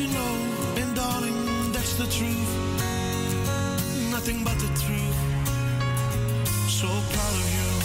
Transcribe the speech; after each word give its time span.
you 0.00 0.08
know, 0.08 0.34
and 0.76 0.96
darling, 0.96 1.72
that's 1.72 1.94
the 1.96 2.06
truth. 2.06 2.52
Nothing 4.10 4.42
but 4.44 4.58
the 4.58 4.68
truth. 4.84 5.18
So 6.68 6.88
proud 6.88 7.34
of 7.34 7.54
you. 7.54 7.79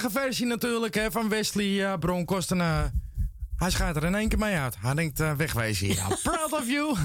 Engelstalige 0.00 0.26
versie 0.28 0.46
natuurlijk 0.46 0.94
hè, 0.94 1.10
van 1.10 1.28
Wesley 1.28 1.66
uh, 1.66 1.94
Bronkhorst. 1.98 2.50
En, 2.50 2.60
hij 3.56 3.70
schijnt 3.70 3.96
er 3.96 4.04
in 4.04 4.14
één 4.14 4.28
keer 4.28 4.38
mee 4.38 4.56
uit. 4.56 4.76
Hij 4.80 4.94
denkt, 4.94 5.20
eh, 5.20 5.32
wegwezen 5.32 5.86
hier. 5.86 5.98
I'm 5.98 6.16
proud 6.22 6.52
of 6.52 6.66
you. 6.68 6.96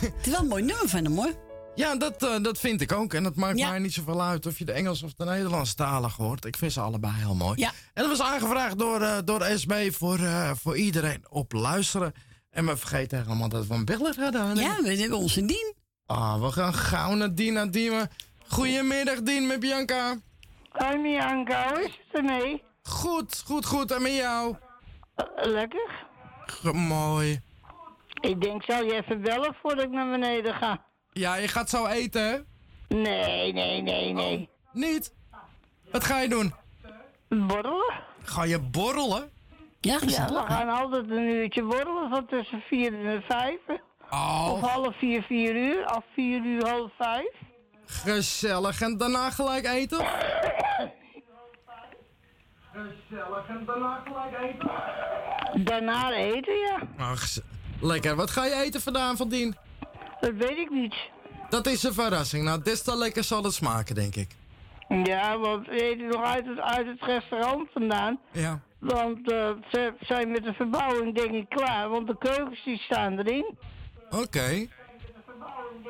Het 0.00 0.26
is 0.26 0.30
wel 0.30 0.40
een 0.40 0.46
mooi 0.48 0.62
nummer 0.62 0.88
van 0.88 1.04
hem 1.04 1.16
hoor. 1.16 1.32
ja, 1.74 1.96
dat, 1.96 2.22
eh, 2.22 2.42
dat 2.42 2.58
vind 2.58 2.80
ik 2.80 2.92
ook. 2.92 3.14
En 3.14 3.22
dat 3.22 3.34
maakt 3.34 3.58
Ja. 3.58 3.68
mij 3.70 3.78
niet 3.78 3.92
zoveel 3.92 4.22
uit 4.22 4.46
of 4.46 4.58
je 4.58 4.64
de 4.64 4.72
Engels 4.72 5.02
of 5.02 5.14
de 5.14 5.24
Nederlandstalige 5.24 6.22
hoort. 6.22 6.44
Ik 6.44 6.56
vind 6.56 6.72
ze 6.72 6.80
allebei 6.80 7.12
heel 7.16 7.34
mooi. 7.34 7.58
Ja. 7.60 7.72
En 7.92 8.02
dat 8.08 8.18
was 8.18 8.26
aangevraagd 8.26 8.78
door, 8.78 9.00
eh, 9.02 9.18
door 9.24 9.44
SB 9.44 9.72
voor, 9.92 10.18
voor 10.60 10.76
iedereen 10.76 11.24
op 11.28 11.52
luisteren. 11.52 12.12
En 12.50 12.66
we 12.66 12.76
vergeten 12.76 13.22
helemaal 13.22 13.48
dat 13.48 13.66
we 13.66 13.74
een 13.74 13.84
beller 13.84 14.14
hadden. 14.18 14.56
Ja, 14.56 14.82
we 14.82 14.96
hebben 14.96 15.18
onze 15.18 15.44
Dien. 15.44 15.74
Ah, 16.06 16.40
we 16.42 16.52
gaan 16.52 16.74
gauw 16.74 17.14
naar 17.14 17.34
Dina 17.34 17.66
Diemen. 17.66 18.10
Goedemiddag, 18.46 19.22
Dien, 19.22 19.46
met 19.46 19.60
Bianca. 19.60 20.16
Hoi 20.74 21.02
Bianca, 21.02 21.68
hoe 21.68 21.84
is 21.84 22.00
het 22.06 22.16
ermee? 22.18 22.62
Goed, 22.82 23.42
goed, 23.46 23.66
goed. 23.66 23.90
En 23.90 24.02
met 24.02 24.14
jou? 24.14 24.56
Eh, 25.14 25.24
lekker. 25.42 26.06
G- 26.46 26.72
mooi. 26.72 27.40
Ik 28.20 28.40
denk, 28.42 28.62
zal 28.64 28.84
je 28.84 28.92
even 28.94 29.20
bellen 29.22 29.54
voordat 29.62 29.84
ik 29.84 29.90
naar 29.90 30.10
beneden 30.10 30.54
ga? 30.54 30.84
Ja, 31.12 31.34
je 31.34 31.48
gaat 31.48 31.70
zo 31.70 31.86
eten, 31.86 32.22
hè? 32.28 32.38
Nee, 32.96 33.52
nee, 33.52 33.82
nee, 33.82 34.12
nee. 34.12 34.48
Niet? 34.72 35.14
Wat 35.92 36.04
ga 36.04 36.18
je 36.20 36.28
doen? 36.28 36.54
Borrelen? 37.28 37.94
Ga 38.22 38.44
je 38.44 38.58
borrelen? 38.60 39.30
Ja, 39.80 39.92
Ja, 39.92 39.98
gezellig. 39.98 40.46
we 40.46 40.52
gaan 40.52 40.68
altijd 40.68 41.10
een 41.10 41.28
uurtje 41.28 41.62
borrelen 41.62 42.10
van 42.10 42.26
tussen 42.26 42.60
vier 42.60 43.06
en 43.06 43.22
vijf. 43.22 43.60
Oh, 44.10 44.48
Of 44.52 44.60
half 44.60 44.96
vier, 44.98 45.22
vier 45.22 45.56
uur. 45.56 45.94
Of 45.96 46.04
vier 46.14 46.44
uur, 46.44 46.68
half 46.68 46.90
vijf. 46.98 47.32
Gezellig. 47.86 48.80
En 48.80 48.96
daarna 48.96 49.30
gelijk 49.30 49.66
eten? 49.66 50.06
Gezellig. 52.72 53.48
En 53.48 53.64
daarna 53.66 54.02
gelijk 54.04 54.36
eten? 54.40 55.64
Daarna 55.64 56.12
eten, 56.12 56.54
ja. 56.58 56.78
Ach, 56.98 57.24
lekker. 57.80 58.16
Wat 58.16 58.30
ga 58.30 58.44
je 58.44 58.54
eten 58.54 58.80
vandaan, 58.80 59.16
van 59.16 59.28
Dien? 59.28 59.56
Dat 60.20 60.32
weet 60.34 60.58
ik 60.58 60.70
niet. 60.70 60.94
Dat 61.48 61.66
is 61.66 61.82
een 61.82 61.92
verrassing. 61.92 62.44
Nou, 62.44 62.62
des 62.62 62.82
te 62.82 62.96
lekker 62.96 63.24
zal 63.24 63.42
het 63.42 63.54
smaken, 63.54 63.94
denk 63.94 64.14
ik. 64.14 64.36
Ja, 64.88 65.38
want 65.38 65.66
we 65.66 65.82
eten 65.82 66.06
nog 66.06 66.22
uit 66.22 66.46
het, 66.46 66.60
uit 66.60 66.86
het 66.86 67.02
restaurant 67.02 67.68
vandaan. 67.72 68.20
Ja. 68.32 68.60
Want 68.78 69.32
eh, 69.32 69.50
ze 69.70 69.92
zijn 70.00 70.30
met 70.30 70.44
de 70.44 70.52
verbouwing 70.52 71.14
denk 71.14 71.30
ik 71.30 71.48
klaar. 71.48 71.88
Want 71.88 72.06
de 72.06 72.18
keukens 72.18 72.64
die 72.64 72.78
staan 72.78 73.18
erin. 73.18 73.56
Oké. 74.10 74.66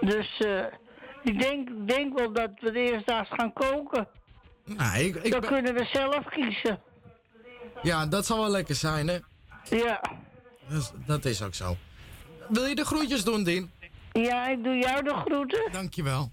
Dus 0.01 0.39
eh, 0.39 0.65
ik 1.25 1.41
denk, 1.41 1.69
denk 1.89 2.19
wel 2.19 2.33
dat 2.33 2.51
we 2.61 2.71
de 2.71 2.79
eerste 2.81 3.11
dag 3.13 3.29
gaan 3.29 3.53
koken. 3.53 4.09
Nou, 4.65 4.99
ik, 4.99 5.15
ik 5.15 5.31
Dan 5.31 5.41
ben- 5.41 5.51
kunnen 5.51 5.75
we 5.75 5.85
zelf 5.85 6.25
kiezen. 6.25 6.81
Ja, 7.83 8.07
dat 8.07 8.27
zal 8.27 8.39
wel 8.39 8.51
lekker 8.51 8.75
zijn, 8.75 9.09
hè? 9.09 9.19
Ja. 9.71 10.01
Dus, 10.69 10.91
dat 11.07 11.25
is 11.25 11.43
ook 11.43 11.55
zo. 11.55 11.77
Wil 12.49 12.65
je 12.67 12.75
de 12.75 12.85
groetjes 12.85 13.25
doen, 13.25 13.45
Dien? 13.45 13.71
Ja, 14.13 14.49
ik 14.49 14.65
doe 14.65 14.77
jou 14.77 15.03
de 15.03 15.15
groeten. 15.15 15.73
Dankjewel. 15.73 16.31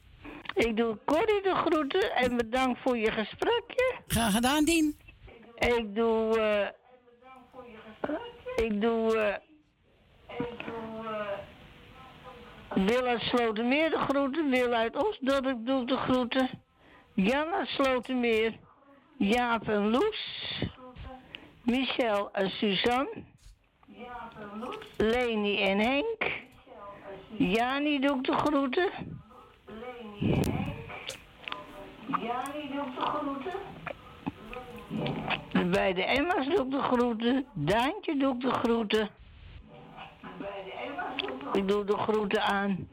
Ik 0.54 0.78
doe 0.78 0.98
Corrie 1.06 1.42
de 1.42 1.56
groeten. 1.56 2.12
En 2.16 2.38
bedankt 2.38 2.80
voor 2.82 2.98
je 2.98 3.12
gesprekje. 3.12 3.96
Graag 4.08 4.34
gedaan, 4.34 4.66
Dien. 4.66 4.98
Ik 5.56 5.96
doe... 5.96 6.40
eh 6.40 6.68
ik 8.66 8.82
doe... 8.82 9.18
eh 9.18 9.36
Wil 12.74 13.06
uit 13.06 13.22
Slotermeer 13.22 13.90
de 13.90 13.98
groeten. 13.98 14.50
Wil 14.50 14.74
uit 14.74 14.96
Osdorp 14.96 15.66
doe 15.66 15.82
ik 15.82 15.88
de 15.88 15.98
groeten. 15.98 16.50
Jan 17.14 17.54
uit. 17.68 18.60
Jaap 19.18 19.70
en 19.70 19.90
Loes. 19.90 20.62
Michel 21.64 22.32
en 22.32 22.50
Suzanne. 22.50 23.24
Leni 24.98 25.62
en 25.62 25.80
Henk. 25.80 26.32
Jani 27.38 28.00
doe 28.00 28.18
ik 28.18 28.24
de 28.24 28.34
groeten. 28.34 28.90
Jani 32.08 32.70
doe 32.72 32.86
ik 32.86 32.96
de 32.96 33.02
groeten. 33.02 33.54
De 35.72 36.04
Emma's 36.04 36.46
doe 36.46 36.66
ik 36.66 36.72
de 36.72 36.82
groeten. 36.82 37.46
Daantje 37.54 38.18
doe 38.18 38.34
ik 38.34 38.42
de 38.42 38.52
groeten. 38.52 39.10
Ik 41.54 41.68
doe 41.68 41.84
de 41.86 41.98
groeten 41.98 42.42
aan. 42.42 42.88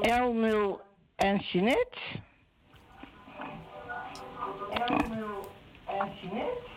Elmul 0.00 0.80
en 1.16 1.36
Jeanette. 1.36 1.98
Elmul 4.70 5.50
en 5.86 6.08
Jeanette. 6.20 6.72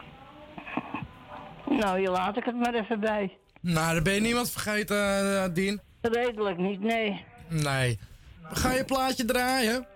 Nou, 1.70 2.00
hier 2.00 2.10
laat 2.10 2.38
ik 2.38 2.44
het 2.44 2.56
maar 2.56 2.74
even 2.74 3.00
bij. 3.00 3.38
Nou, 3.62 3.94
daar 3.94 4.02
ben 4.02 4.14
je 4.14 4.22
niemand 4.22 4.52
vergeten, 4.52 5.24
uh, 5.24 5.46
Dien. 5.54 5.82
Redelijk 6.02 6.58
niet, 6.58 6.80
nee. 6.80 7.26
Nee. 7.50 8.00
Ga 8.44 8.72
je 8.72 8.86
plaatje 8.86 9.26
draaien? 9.26 9.88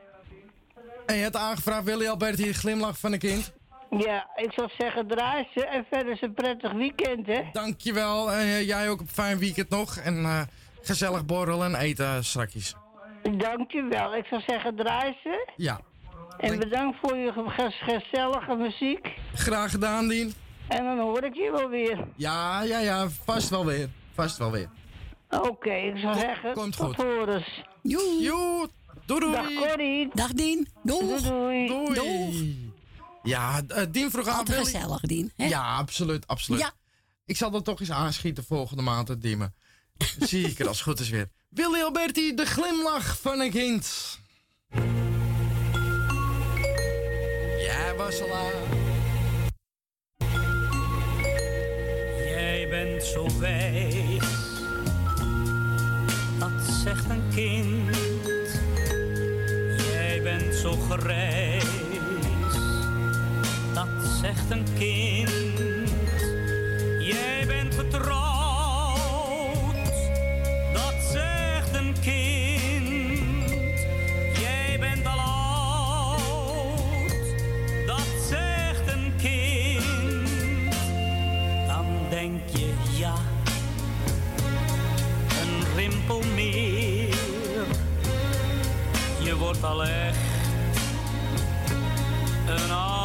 En 1.06 1.16
je 1.16 1.22
hebt 1.22 1.36
aangevraagd, 1.36 1.84
wil 1.84 2.02
je 2.02 2.10
Albert 2.10 2.38
hier 2.38 2.54
glimlach 2.54 3.00
van 3.00 3.14
een 3.14 3.20
kind? 3.20 3.54
Ja, 3.98 4.30
ik 4.36 4.52
zou 4.52 4.70
zeggen, 4.78 5.08
draai 5.08 5.48
ze 5.54 5.66
en 5.66 5.86
verder 5.90 6.18
een 6.24 6.34
prettig 6.34 6.72
weekend, 6.72 7.28
hè? 7.28 7.42
Dankjewel. 7.52 8.32
En 8.32 8.46
uh, 8.46 8.68
jij 8.68 8.90
ook 8.90 9.00
een 9.00 9.08
fijn 9.08 9.38
weekend 9.38 9.70
nog. 9.70 9.98
En 9.98 10.22
uh, 10.22 10.42
gezellig 10.82 11.26
borrelen 11.26 11.76
en 11.76 11.82
eten 11.82 12.24
strakjes. 12.24 12.76
Dankjewel. 13.38 14.16
Ik 14.16 14.26
zou 14.26 14.42
zeggen, 14.48 14.76
draai 14.76 15.18
ze. 15.24 15.52
Ja. 15.56 15.80
En 16.38 16.60
bedankt 16.60 16.98
voor 17.02 17.18
je 17.18 17.32
gezellige 17.80 18.56
muziek. 18.56 19.08
Graag 19.34 19.72
gedaan, 19.72 20.08
Dien. 20.08 20.34
En 20.68 20.84
dan 20.84 21.00
hoor 21.00 21.24
ik 21.24 21.36
je 21.36 21.52
wel 21.52 21.70
weer. 21.70 22.08
Ja, 22.16 22.62
ja, 22.62 22.80
ja. 22.80 23.08
Vast 23.26 23.50
wel 23.50 23.66
weer. 23.66 23.90
Vast 24.14 24.38
wel 24.38 24.52
weer. 24.52 24.70
Oké, 25.30 25.48
okay, 25.48 25.88
ik 25.88 25.98
zou 25.98 26.20
zeggen, 26.20 26.54
Komt 26.54 26.76
goed. 26.76 26.96
tot 26.96 27.06
horens. 27.06 27.64
Joe. 27.82 28.22
Joe. 28.22 28.68
Doei, 29.06 29.20
doei. 29.20 29.32
Dag 29.32 29.54
Corrie. 29.54 30.10
Dag 30.14 30.34
Dien. 30.34 30.68
Doei. 30.84 31.22
Doei. 31.22 31.68
Doei. 31.68 31.94
Doei. 31.94 32.71
Ja, 33.24 33.62
uh, 33.68 33.84
Dien 33.92 34.12
vroeg 34.12 34.28
aan... 34.28 34.38
Altijd 34.38 34.64
gezellig, 34.64 35.02
Dien. 35.02 35.32
Hè? 35.36 35.46
Ja, 35.46 35.76
absoluut, 35.76 36.28
absoluut. 36.28 36.62
Ja. 36.62 36.74
Ik 37.26 37.38
zal 37.38 37.52
dat 37.52 37.66
toch 37.66 37.80
eens 37.80 37.92
aanschieten 37.92 38.44
volgende 38.44 38.84
maand, 38.84 39.08
het 39.08 39.22
Diemen. 39.22 39.56
Zie 40.20 40.48
ik 40.48 40.60
er 40.60 40.68
als 40.68 40.78
het 40.78 40.88
goed 40.88 41.00
is 41.00 41.10
weer. 41.10 41.30
Willy 41.50 41.82
Alberti, 41.82 42.34
de 42.36 42.46
glimlach 42.46 43.20
van 43.20 43.40
een 43.40 43.52
kind. 43.52 44.20
Jij 47.60 47.94
was 47.98 48.22
al 48.22 48.34
aan. 48.36 48.80
Jij 52.18 52.68
bent 52.70 53.04
zo 53.04 53.40
wijs, 53.40 54.24
dat 56.40 56.76
zegt 56.84 57.10
een 57.10 57.30
kind. 57.36 57.96
Jij 59.92 60.22
bent 60.24 60.56
zo 60.56 60.76
grijs, 60.76 61.66
dat 63.74 63.88
zegt 64.22 64.52
een 64.52 64.66
kind. 64.78 65.90
Jij 67.00 67.44
bent 67.48 67.76
getrouwd, 67.76 68.12
dat 70.74 70.94
zegt 71.12 71.74
een 71.74 71.96
kind. 72.02 73.50
Jij 74.40 74.78
bent 74.80 75.06
al 75.06 75.20
oud, 75.20 76.56
dat 77.88 78.08
zegt 78.30 78.88
een 78.88 79.14
kind. 79.22 80.76
Dan 81.68 81.86
denk 82.10 82.42
je 82.50 82.74
ja, 82.98 83.16
een 85.42 85.76
rimpel 85.76 86.22
meer. 86.36 87.16
Je 89.24 89.36
wordt 89.38 89.64
al 89.64 89.84
echt 89.84 90.18
een 92.48 92.72
oude 92.72 93.01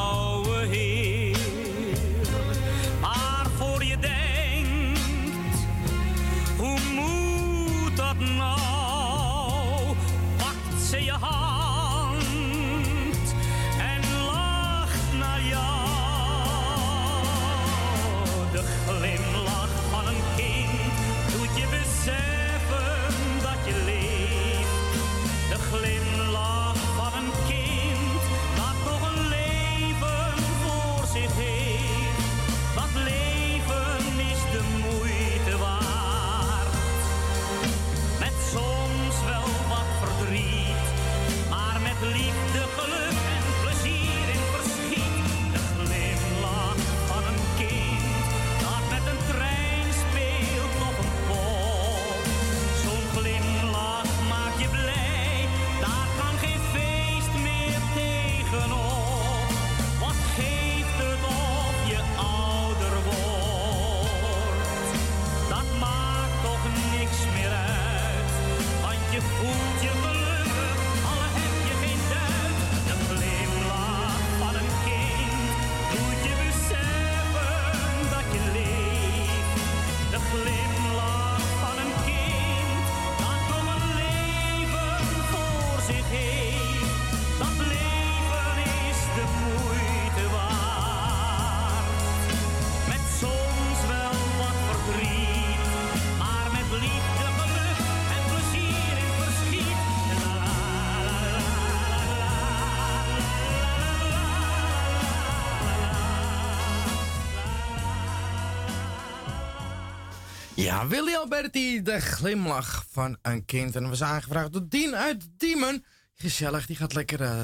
Ja, 110.77 110.87
Willy 110.87 111.15
Alberti, 111.15 111.83
de 111.83 112.01
glimlach 112.01 112.87
van 112.91 113.19
een 113.23 113.45
kind. 113.45 113.77
En 113.77 113.83
we 113.83 113.89
was 113.89 114.03
aangevraagd 114.03 114.53
door 114.53 114.69
Dien 114.69 114.95
uit 114.97 115.29
Diemen. 115.37 115.85
Gezellig, 116.15 116.67
die 116.67 116.77
gaat 116.77 116.95
lekker 116.95 117.21
uh, 117.21 117.43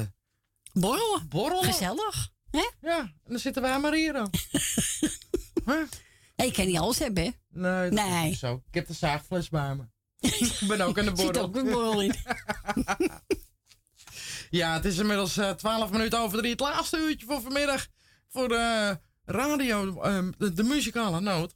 Borrelen. 0.73 1.27
borrelen. 1.29 1.63
Gezellig. 1.63 2.29
Hè? 2.51 2.69
Ja, 2.81 2.99
en 2.99 3.13
dan 3.23 3.39
zitten 3.39 3.61
wij 3.61 3.79
maar 3.79 3.93
hier 3.93 4.13
dan. 4.13 4.29
huh? 5.65 5.81
Nee, 6.35 6.47
ik 6.47 6.53
kan 6.53 6.65
niet 6.65 6.77
alles 6.77 6.99
hebben, 6.99 7.23
hè? 7.23 7.29
Nee, 7.49 7.91
Nee. 7.91 8.35
zo. 8.35 8.63
Ik 8.67 8.73
heb 8.73 8.87
de 8.87 8.93
zaagfles 8.93 9.49
bij 9.49 9.75
me. 9.75 9.83
ik 10.19 10.59
ben 10.67 10.81
ook 10.81 10.99
aan 10.99 11.05
de 11.05 11.11
Er 11.11 11.17
zit 11.23 11.25
borrel. 11.25 11.43
ook 11.43 11.55
een 11.55 11.69
borrel 11.69 12.01
in. 12.01 12.15
Ja, 14.49 14.73
het 14.73 14.85
is 14.85 14.97
inmiddels 14.97 15.37
eh 15.37 15.49
12 15.51 15.91
minuten 15.91 16.19
over 16.19 16.37
drie. 16.37 16.51
Het 16.51 16.59
laatste 16.59 16.97
uurtje 16.97 17.25
voor 17.25 17.41
vanmiddag. 17.41 17.87
Voor 18.29 18.47
de 18.47 18.99
radio, 19.25 20.01
ehm, 20.01 20.31
de, 20.37 20.53
de 20.53 20.63
muzikale 20.63 21.19
noot. 21.19 21.53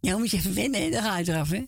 Ja, 0.00 0.10
dan 0.10 0.20
moet 0.20 0.30
je 0.30 0.36
even 0.36 0.54
wennen, 0.54 0.82
hè? 0.82 0.90
Dan 0.90 1.02
ga 1.02 1.18
je 1.18 1.28
eraf, 1.28 1.50
hè? 1.50 1.64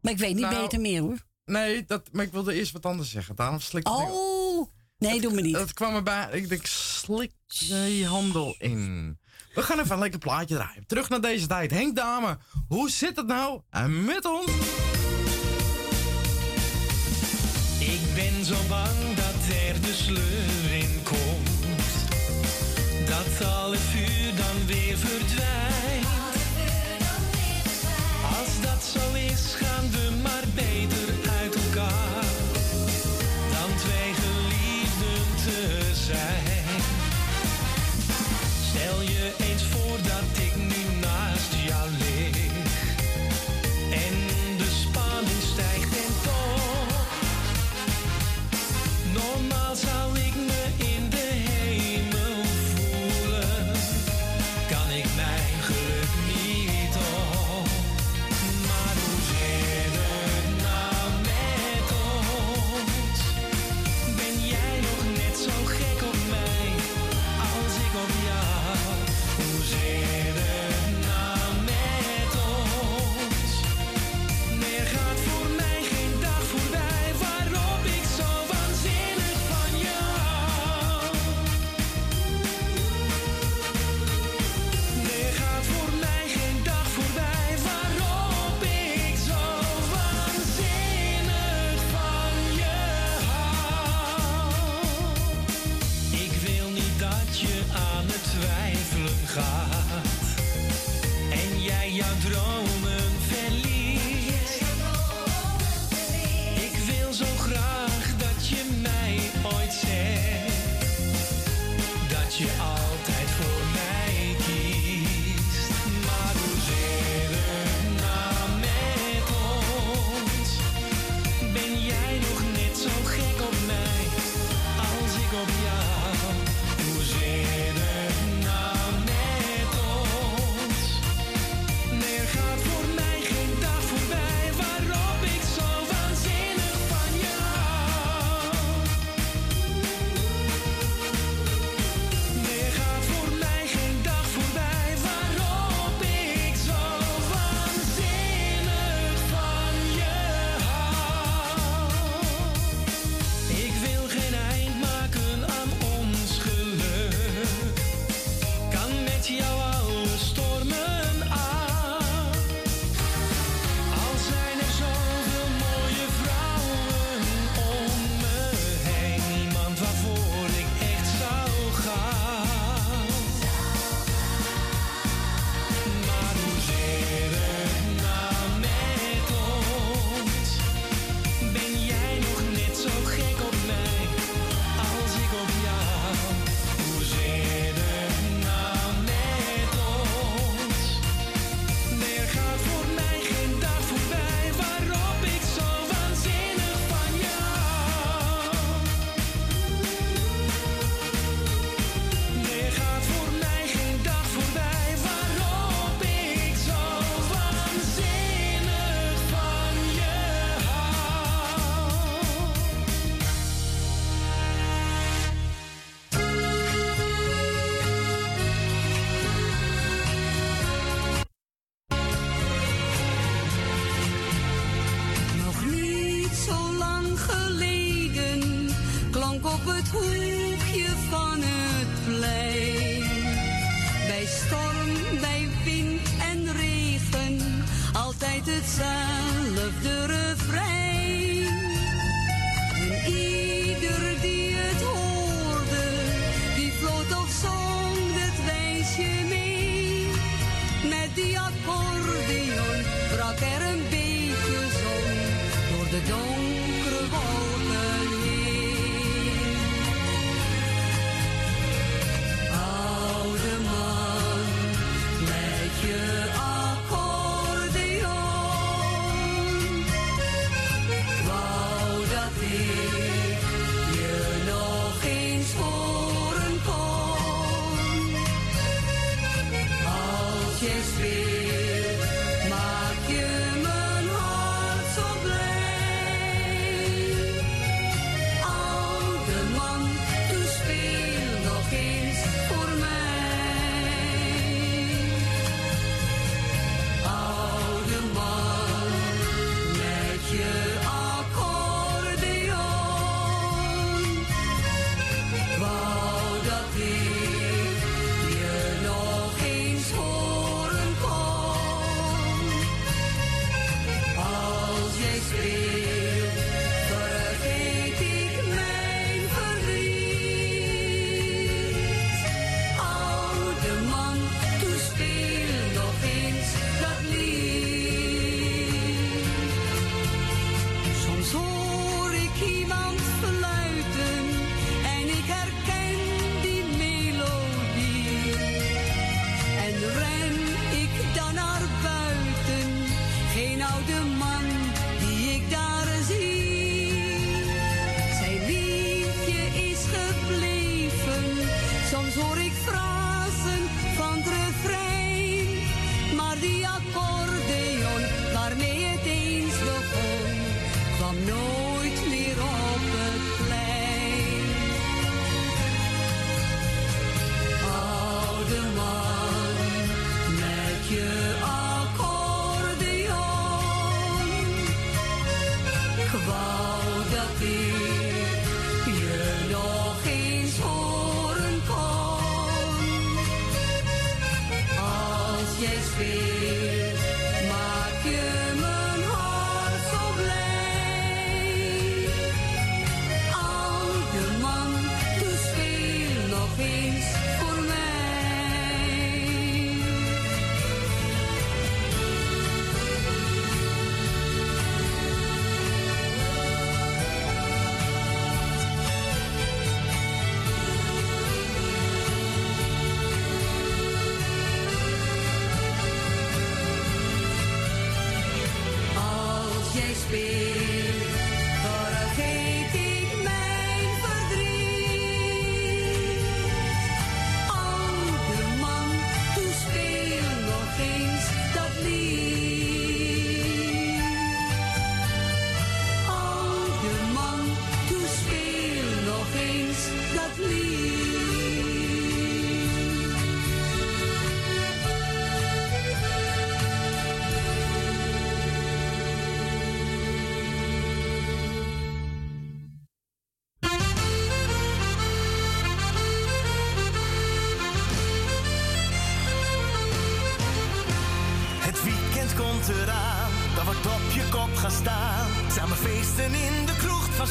Maar 0.00 0.12
ik 0.12 0.18
weet 0.18 0.34
niet 0.34 0.44
Nou, 0.44 0.62
beter 0.62 0.80
meer, 0.80 1.00
hoor. 1.00 1.18
Nee, 1.44 1.84
dat, 1.84 2.08
maar 2.12 2.24
ik 2.24 2.32
wilde 2.32 2.54
eerst 2.54 2.72
wat 2.72 2.86
anders 2.86 3.10
zeggen. 3.10 3.36
Daarom 3.36 3.60
slik. 3.60 3.88
Oh! 3.88 4.68
Nee, 4.98 5.20
doe 5.20 5.32
me 5.32 5.40
niet. 5.40 5.54
Dat 5.54 5.72
kwam 5.72 5.94
erbij. 5.94 6.28
Ik 6.32 6.48
denk, 6.48 6.66
slik 6.66 7.32
je 7.46 8.06
handel 8.06 8.54
in. 8.58 9.18
We 9.54 9.62
gaan 9.62 9.78
even 9.78 9.92
een 9.92 9.98
lekker 9.98 10.18
plaatje 10.18 10.54
draaien. 10.54 10.86
Terug 10.86 11.08
naar 11.08 11.20
deze 11.20 11.46
tijd. 11.46 11.70
Henk 11.70 11.96
Dame, 11.96 12.38
hoe 12.68 12.90
zit 12.90 13.16
het 13.16 13.26
nou 13.26 13.60
En 13.70 14.04
met 14.04 14.24
ons? 14.24 14.50
Ik 17.78 18.00
ben 18.14 18.44
zo 18.44 18.56
bang 18.68 19.14
dat 19.14 19.54
er 19.66 19.80
de 19.80 19.92
sleur 19.92 20.72
in 20.78 21.02
komt. 21.02 21.68
Dat 23.08 23.46
alle 23.48 23.76
vuur 23.76 24.15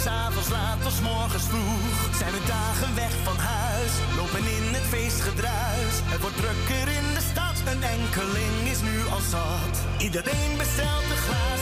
s'avonds 0.05 0.49
laat 0.49 0.81
tot 0.83 1.01
morgens 1.01 1.47
vroeg. 1.51 1.95
Zijn 2.19 2.31
we 2.31 2.41
dagen 2.47 2.95
weg 2.95 3.13
van 3.23 3.37
huis, 3.37 3.93
lopen 4.17 4.45
in 4.57 4.67
het 4.77 4.87
feestgedruis. 4.93 5.95
Het 6.13 6.21
wordt 6.21 6.37
drukker 6.43 6.87
in 6.99 7.07
de 7.17 7.23
stad, 7.31 7.57
een 7.71 7.83
enkeling 7.97 8.57
is 8.73 8.81
nu 8.89 8.97
al 9.13 9.23
zat. 9.33 9.75
Iedereen 10.07 10.51
bestelt, 10.61 11.07
de 11.11 11.17
glazen 11.25 11.54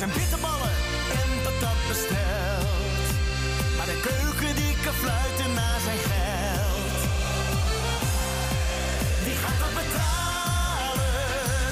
zijn 0.00 0.12
bitterballen 0.22 0.76
en 1.20 1.30
patat 1.44 1.78
besteld. 1.88 3.04
Maar 3.76 3.88
de 3.92 4.00
keuken 4.08 4.54
die 4.60 4.74
kan 4.84 4.96
fluiten 5.02 5.50
naar 5.60 5.80
zijn 5.86 6.00
geld. 6.10 6.98
Wie 9.24 9.36
gaat 9.42 9.58
dat 9.64 9.74
betalen? 9.80 11.16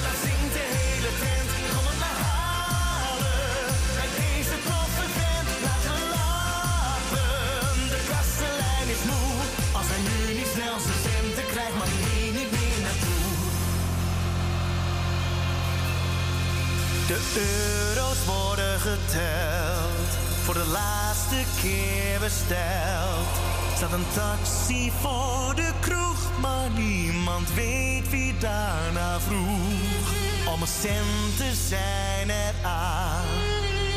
Dat 0.05 0.17
zingt 0.25 0.53
de 0.59 0.65
hele 0.77 1.11
tent. 1.21 1.49
Kom 1.73 1.85
het 1.91 1.99
maar 2.03 2.19
halen. 2.27 3.69
Bij 3.97 4.09
deze 4.21 4.57
toffe 4.69 5.05
vent. 5.17 5.49
Laat 5.65 5.83
me 5.91 5.97
lappen. 6.17 7.73
De 7.93 7.99
kastelein 8.11 8.89
is 8.95 9.03
moe. 9.09 9.31
Als 9.77 9.87
hij 9.91 10.01
nu 10.07 10.17
niet 10.39 10.51
snel 10.55 10.77
zijn 10.85 11.01
centen 11.07 11.47
krijgt, 11.53 11.75
hij 11.81 11.91
hier 12.03 12.33
niet 12.39 12.51
meer 12.57 12.79
naartoe. 12.85 13.27
De 17.11 17.19
geteld. 18.79 20.09
Voor 20.43 20.53
de 20.53 20.65
laatste 20.65 21.43
keer 21.61 22.19
besteld. 22.19 23.27
Staat 23.75 23.91
een 23.91 24.05
taxi 24.13 24.91
voor 25.01 25.55
de 25.55 25.71
kroeg, 25.79 26.39
maar 26.41 26.69
niemand 26.69 27.53
weet 27.53 28.09
wie 28.09 28.37
daarna 28.37 29.19
vroeg. 29.19 30.07
Al 30.45 30.57
mijn 30.57 30.71
centen 30.81 31.55
zijn 31.67 32.29
er 32.29 32.53
aan, 32.63 33.25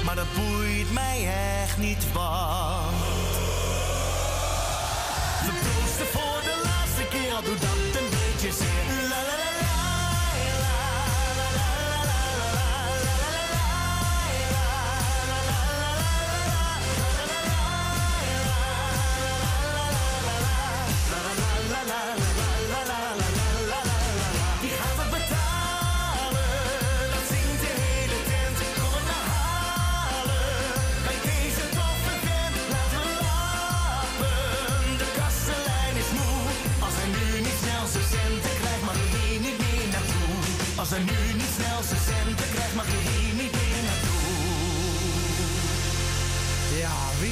maar 0.04 0.14
dat 0.14 0.32
boeit 0.34 0.92
mij 0.92 1.28
echt 1.62 1.78
niet 1.78 2.12
wat. 2.12 2.94
We 5.46 5.52
proosten 5.62 6.06
voor 6.06 6.40
de 6.42 6.60
laatste 6.64 7.04
keer, 7.10 7.34
al 7.34 7.42
doet 7.42 7.60
dat 7.60 8.00
een 8.00 8.10
beetje 8.10 8.52
zeer. 8.52 9.41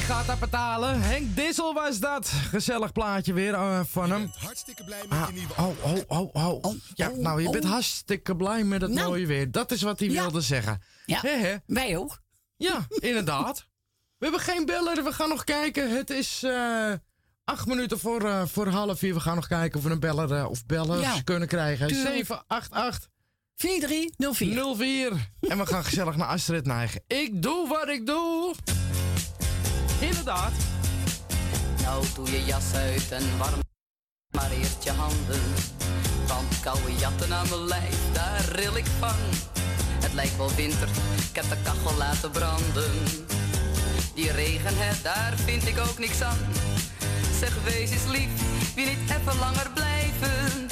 Wie 0.01 0.09
gaat 0.09 0.25
dat 0.27 0.39
betalen? 0.39 1.01
Henk 1.01 1.35
Dissel 1.35 1.73
was 1.73 1.99
dat. 1.99 2.27
Gezellig 2.27 2.91
plaatje 2.91 3.33
weer 3.33 3.53
eh, 3.53 3.79
van 3.87 4.11
hem. 4.11 4.31
Hartstikke 4.39 4.83
blij 4.83 4.99
met 5.09 5.17
Ah, 5.19 5.27
je 5.27 5.33
nieuwe 5.33 5.53
oh, 5.57 6.03
oh, 6.07 6.29
oh, 6.33 6.63
oh. 6.65 6.75
Ja, 6.93 7.09
oh, 7.09 7.17
nou, 7.17 7.41
je 7.41 7.49
bent 7.49 7.63
oh. 7.63 7.71
hartstikke 7.71 8.35
blij 8.35 8.63
met 8.63 8.81
het 8.81 8.91
Nou. 8.91 9.07
mooie 9.07 9.25
weer. 9.27 9.51
Dat 9.51 9.71
is 9.71 9.81
wat 9.81 9.99
hij 9.99 10.09
Ja. 10.09 10.21
wilde 10.21 10.41
zeggen. 10.41 10.81
Ja, 11.05 11.19
Hè, 11.21 11.29
hè? 11.29 11.55
wij 11.65 11.97
ook. 11.97 12.21
Ja, 12.57 12.87
inderdaad. 12.99 13.67
We 14.17 14.25
hebben 14.27 14.39
geen 14.45 14.65
beller, 14.65 15.03
we 15.03 15.11
gaan 15.13 15.29
nog 15.29 15.43
kijken. 15.43 15.95
Het 15.95 16.09
is 16.09 16.43
eh, 16.43 16.91
acht 17.43 17.65
minuten 17.65 17.99
voor, 17.99 18.25
eh, 18.25 18.43
voor 18.45 18.67
half 18.67 18.99
vier. 18.99 19.13
We 19.13 19.19
gaan 19.19 19.35
nog 19.35 19.47
kijken 19.47 19.77
of 19.79 19.85
we 19.85 19.91
een 19.91 19.99
beller 19.99 20.47
of 20.47 20.65
bellers 20.65 21.01
Ja. 21.01 21.21
kunnen 21.23 21.47
krijgen. 21.47 21.87
Tuurlijk. 21.87 22.07
788 22.15 23.09
4304. 23.55 24.75
04. 24.75 25.49
En 25.51 25.57
we 25.57 25.65
gaan 25.65 25.83
gezellig 25.83 26.15
naar 26.15 26.27
Astrid 26.27 26.65
neigen. 26.65 27.03
Ik 27.07 27.41
doe 27.41 27.67
wat 27.67 27.87
ik 27.89 28.05
doe. 28.05 28.55
Inderdaad. 30.01 30.51
Nou 31.81 32.05
doe 32.15 32.31
je 32.31 32.43
jas 32.45 32.73
uit 32.73 33.11
en 33.11 33.37
warm 33.37 33.59
maar 34.31 34.51
eerst 34.51 34.83
je 34.83 34.91
handen. 34.91 35.41
Want 36.27 36.59
koude 36.59 36.95
jatten 36.95 37.33
aan 37.33 37.49
mijn 37.49 37.67
lijf, 37.67 37.97
daar 38.13 38.45
ril 38.51 38.77
ik 38.77 38.85
van. 38.99 39.19
Het 40.03 40.13
lijkt 40.13 40.37
wel 40.37 40.51
winter, 40.55 40.87
ik 41.29 41.35
heb 41.35 41.49
de 41.49 41.57
kachel 41.63 41.97
laten 41.97 42.31
branden. 42.31 42.91
Die 44.15 44.31
regen, 44.31 44.77
hè, 44.77 45.01
daar 45.01 45.33
vind 45.45 45.67
ik 45.67 45.79
ook 45.79 45.99
niks 45.99 46.21
aan. 46.21 46.37
Zeg, 47.39 47.63
wees 47.63 47.91
eens 47.91 48.07
lief, 48.07 48.29
wie 48.75 48.85
niet 48.85 49.09
even 49.09 49.39
langer 49.39 49.69
blijven. 49.73 50.67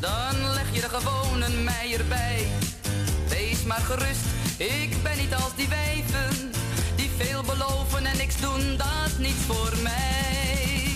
Dan 0.00 0.52
leg 0.54 0.68
je 0.72 0.82
er 0.82 1.00
gewoon 1.00 1.42
een 1.42 1.64
meier 1.64 2.04
bij. 2.08 2.46
Wees 3.28 3.62
maar 3.62 3.84
gerust, 3.90 4.26
ik 4.56 5.02
ben 5.02 5.16
niet 5.16 5.34
als 5.34 5.54
die 5.56 5.68
wijven. 5.68 6.50
Veel 7.16 7.42
beloven 7.42 8.06
en 8.06 8.16
niks 8.16 8.40
doen, 8.40 8.76
dat 8.76 9.06
is 9.06 9.18
niet 9.18 9.40
voor 9.46 9.72
mij. 9.82 10.94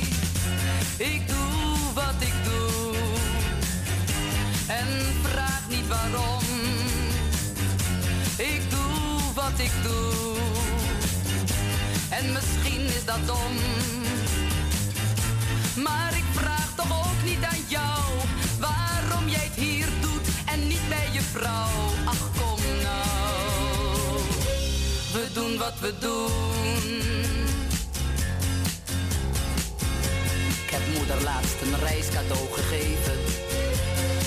Ik 0.97 1.29
doe 1.29 1.93
wat 1.95 2.15
ik 2.19 2.35
doe. 2.45 2.95
En 4.67 4.87
vraag 5.23 5.63
niet 5.69 5.89
waarom. 5.89 6.43
Ik 8.37 8.71
doe 8.71 9.35
wat 9.35 9.59
ik 9.59 9.73
doe. 9.83 10.37
En 12.09 12.33
misschien 12.33 12.85
is 12.87 13.05
dat 13.05 13.27
dom. 13.27 13.55
Maar 15.85 16.17
ik 16.17 16.25
vraag 16.33 16.75
toch 16.77 17.07
ook 17.07 17.25
niet 17.25 17.45
aan 17.45 17.65
jou 17.67 18.03
waarom 18.59 19.29
jij 19.29 19.45
het 19.45 19.55
hier 19.55 19.89
doet 20.01 20.27
en 20.45 20.67
niet 20.67 20.89
bij 20.89 21.09
je 21.13 21.21
vrouw. 21.21 21.90
Wat 25.61 25.79
we 25.81 25.93
doen. 25.99 26.97
Ik 30.65 30.71
heb 30.71 30.81
moeder 30.97 31.23
laatst 31.23 31.61
een 31.63 31.79
reiscadeau 31.79 32.47
gegeven. 32.53 33.19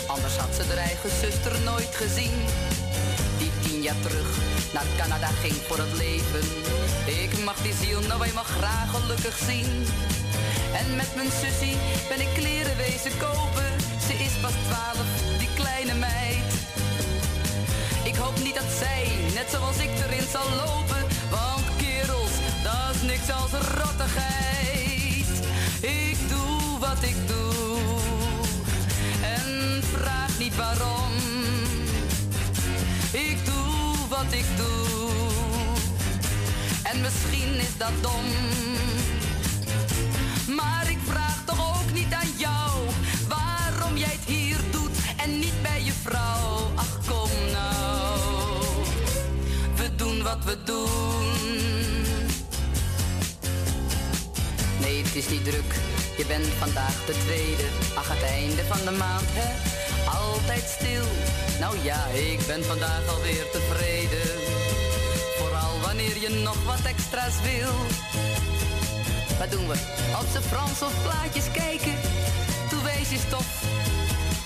Anders 0.08 0.36
had 0.38 0.56
ze 0.56 0.64
haar 0.68 0.78
eigen 0.78 1.10
zuster 1.22 1.56
nooit 1.64 1.96
gezien. 1.96 2.38
Die 3.64 3.82
jaar 3.82 4.00
terug 4.02 4.30
naar 4.74 4.86
Canada 4.98 5.28
ging 5.28 5.58
voor 5.68 5.78
het 5.78 5.94
leven. 5.98 6.46
Ik 7.24 7.44
mag 7.44 7.58
die 7.62 7.74
ziel 7.82 8.02
nou 8.02 8.24
eenmaal 8.24 8.52
graag 8.58 8.90
gelukkig 8.96 9.38
zien. 9.50 9.72
En 10.80 10.96
met 10.96 11.12
mijn 11.16 11.32
sussie 11.42 11.78
ben 12.10 12.22
ik 12.22 12.32
kleren 12.34 12.78
wezen 12.78 13.16
kopen. 13.26 13.70
Ze 14.08 14.14
is 14.14 14.36
pas 14.42 14.58
twaalf, 14.68 15.10
die 15.38 15.50
kleine 15.56 15.94
meid. 15.94 16.52
Ik 18.04 18.16
hoop 18.16 18.38
niet 18.44 18.56
dat 18.56 18.72
zij, 18.80 19.04
net 19.34 19.48
zoals 19.52 19.78
ik, 19.78 19.92
erin 20.06 20.28
zal 20.32 20.50
lopen. 20.56 20.83
Niks 23.28 23.42
als 23.42 23.52
rottigheid. 23.52 25.28
Ik 25.82 26.18
doe 26.30 26.80
wat 26.80 27.04
ik 27.04 27.16
doe. 27.28 28.00
En 29.22 29.84
vraag 29.92 30.40
niet 30.40 30.56
waarom. 30.56 31.12
Ik 33.12 33.46
doe 33.46 33.96
wat 34.10 34.32
ik 34.32 34.46
doe. 34.58 35.10
En 36.84 37.02
misschien 37.02 37.54
is 37.60 37.78
dat 37.78 37.92
dom. 38.02 38.26
Maar 40.56 40.90
ik 40.90 41.00
vraag 41.08 41.42
toch 41.46 41.80
ook 41.82 41.94
niet 41.94 42.14
aan 42.14 42.32
jou 42.38 42.72
waarom 43.28 43.98
jij 43.98 44.18
het 44.20 44.26
hier 44.26 44.58
doet 44.72 44.98
en 45.18 45.40
niet 45.40 45.62
bij 45.62 45.84
je 45.84 45.94
vrouw. 46.04 46.72
Ach 46.76 47.00
kom 47.08 47.30
nou, 47.52 48.86
we 49.76 49.96
doen 49.96 50.24
wat 50.24 50.44
we 50.46 50.58
doen. 50.64 51.33
Het 55.14 55.24
is 55.26 55.30
niet 55.30 55.46
druk, 55.46 55.74
je 56.18 56.26
bent 56.26 56.46
vandaag 56.46 57.06
de 57.06 57.16
tweede. 57.26 57.64
Ach, 57.96 58.10
het 58.10 58.24
einde 58.24 58.64
van 58.66 58.86
de 58.86 58.92
maand, 58.92 59.30
hè? 59.40 59.50
Altijd 60.20 60.64
stil. 60.78 61.06
Nou 61.60 61.76
ja, 61.84 62.06
ik 62.08 62.40
ben 62.48 62.64
vandaag 62.64 63.08
alweer 63.08 63.46
tevreden. 63.52 64.30
Vooral 65.38 65.80
wanneer 65.86 66.18
je 66.20 66.30
nog 66.30 66.64
wat 66.64 66.84
extra's 66.94 67.38
wil. 67.42 67.74
Wat 69.40 69.52
doen 69.52 69.68
we? 69.68 69.78
Op 70.22 70.28
z'n 70.34 70.48
Frans 70.50 70.82
of 70.82 70.94
plaatjes 71.04 71.52
kijken? 71.52 71.96
Toe 72.70 72.82
wees 72.84 73.10
je 73.10 73.20
stof. 73.28 73.50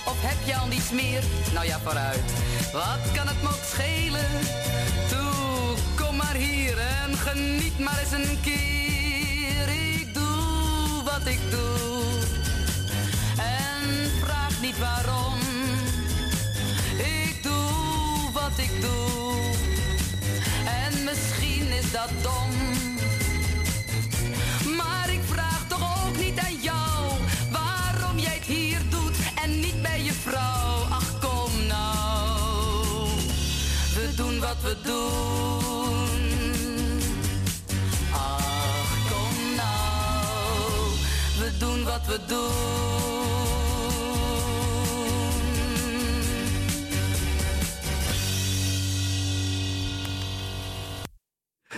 Of 0.05 0.17
heb 0.19 0.39
je 0.45 0.55
al 0.55 0.67
niets 0.67 0.91
meer? 0.91 1.23
Nou 1.53 1.65
ja, 1.65 1.79
vooruit. 1.79 2.27
Wat 2.71 3.03
kan 3.15 3.27
het 3.27 3.41
me 3.41 3.53
schelen? 3.73 4.31
Toe, 5.09 5.75
kom 5.95 6.15
maar 6.15 6.35
hier 6.35 6.77
en 6.77 7.17
geniet 7.17 7.79
maar 7.79 7.99
eens 7.99 8.11
een 8.11 8.39
keer. 8.41 8.77
Wat 11.17 11.27
ik 11.27 11.39
doe. 11.51 12.03
En 13.37 14.11
vraag 14.23 14.61
niet 14.61 14.77
waarom. 14.77 15.39
Ik 16.97 17.43
doe 17.43 18.31
wat 18.33 18.57
ik 18.57 18.81
doe. 18.81 19.35
En 20.65 21.03
misschien 21.03 21.71
is 21.71 21.91
dat 21.91 22.09
dom. 22.21 22.51
Maar 24.75 25.09
ik 25.09 25.21
vraag 25.31 25.67
toch 25.67 26.07
ook 26.07 26.17
niet 26.17 26.39
aan 26.39 26.61
jou 26.61 27.11
waarom 27.51 28.19
jij 28.19 28.35
het 28.35 28.45
hier 28.45 28.79
doet 28.89 29.15
en 29.43 29.59
niet 29.59 29.81
bij 29.81 30.03
je 30.03 30.13
vrouw. 30.13 30.85
Ach 30.89 31.19
kom 31.19 31.65
nou, 31.67 33.09
we 33.95 34.13
doen 34.15 34.39
wat 34.39 34.61
we 34.61 34.75
doen. 34.83 35.96
Wat 41.97 42.05
we 42.07 42.25
doen. 42.27 42.75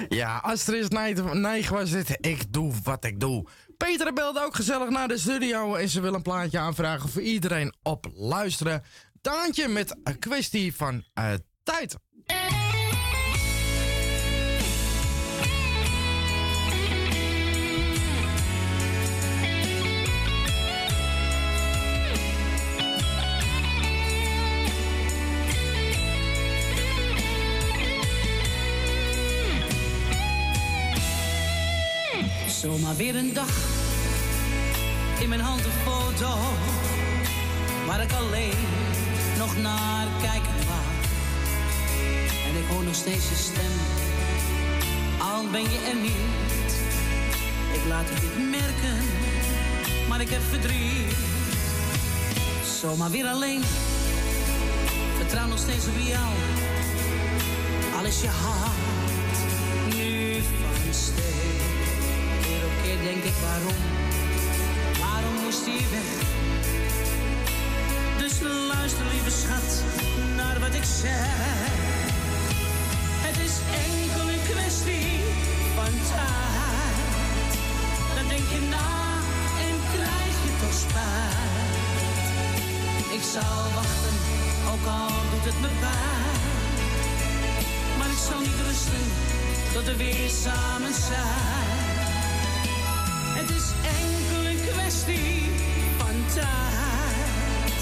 Ja, 0.09 0.37
Astrid 0.37 0.91
Nijg 1.33 1.69
was 1.69 1.91
dit. 1.91 2.17
Ik 2.19 2.53
doe 2.53 2.73
wat 2.83 3.03
ik 3.03 3.19
doe. 3.19 3.47
Peter 3.77 4.13
belde 4.13 4.43
ook 4.43 4.55
gezellig 4.55 4.89
naar 4.89 5.07
de 5.07 5.17
studio 5.17 5.75
en 5.75 5.89
ze 5.89 6.01
wil 6.01 6.13
een 6.13 6.21
plaatje 6.21 6.59
aanvragen 6.59 7.09
voor 7.09 7.21
iedereen 7.21 7.73
op 7.83 8.11
luisteren. 8.13 8.83
Taantje 9.21 9.67
met 9.67 9.95
een 10.03 10.19
kwestie 10.19 10.75
van 10.75 11.03
eh, 11.13 11.33
tijd. 11.63 11.95
Zomaar 32.61 32.95
weer 32.95 33.15
een 33.15 33.33
dag. 33.33 33.49
In 35.19 35.29
mijn 35.29 35.41
hand 35.41 35.65
een 35.65 35.71
foto. 35.71 36.37
Waar 37.87 38.01
ik 38.01 38.11
alleen 38.11 38.59
nog 39.37 39.57
naar 39.57 40.07
kijken 40.21 40.67
wou. 40.67 40.85
En 42.47 42.57
ik 42.59 42.65
hoor 42.69 42.83
nog 42.83 42.95
steeds 42.95 43.29
je 43.29 43.35
stem. 43.35 43.71
Al 45.19 45.49
ben 45.51 45.61
je 45.61 45.79
er 45.89 45.95
niet. 46.01 46.71
Ik 47.73 47.85
laat 47.87 48.05
het 48.09 48.21
niet 48.21 48.49
merken. 48.49 48.97
Maar 50.09 50.21
ik 50.21 50.29
heb 50.29 50.41
verdriet. 50.49 51.15
Zomaar 52.79 53.11
weer 53.11 53.25
alleen. 53.25 53.63
Vertrouw 55.17 55.47
nog 55.47 55.59
steeds 55.59 55.87
op 55.87 55.97
jou. 55.97 56.33
Al 57.97 58.05
is 58.05 58.21
je 58.21 58.27
hart 58.27 58.98
Keer 62.89 63.01
denk 63.01 63.23
ik 63.23 63.37
waarom, 63.41 63.79
waarom 64.99 65.35
moest 65.43 65.65
hij 65.65 65.85
weg? 65.95 66.11
Dus 68.17 68.33
luister 68.71 69.05
lieve 69.11 69.29
schat 69.41 69.71
naar 70.35 70.59
wat 70.59 70.73
ik 70.73 70.83
zeg. 71.01 71.27
Het 73.25 73.37
is 73.47 73.55
enkel 73.87 74.25
een 74.33 74.43
kwestie 74.51 75.11
van 75.75 75.93
tijd. 76.11 77.09
Dan 78.15 78.27
denk 78.33 78.47
je 78.55 78.61
na 78.75 78.91
en 79.67 79.75
krijg 79.93 80.35
je 80.45 80.51
toch 80.61 80.77
spijt. 80.85 82.27
Ik 83.17 83.23
zal 83.33 83.61
wachten, 83.79 84.15
ook 84.71 84.85
al 84.97 85.15
doet 85.31 85.45
het 85.49 85.59
me 85.63 85.71
pijn. 85.83 86.39
Maar 87.97 88.09
ik 88.15 88.21
zal 88.29 88.39
niet 88.39 88.59
rusten 88.67 89.05
tot 89.73 89.85
we 89.85 89.95
weer 89.95 90.29
samen 90.43 90.93
zijn. 90.93 91.78
Het 93.49 93.57
is 93.57 93.71
enkel 94.01 94.51
een 94.51 94.61
kwestie 94.71 95.49
van 95.97 96.15
tijd. 96.33 97.79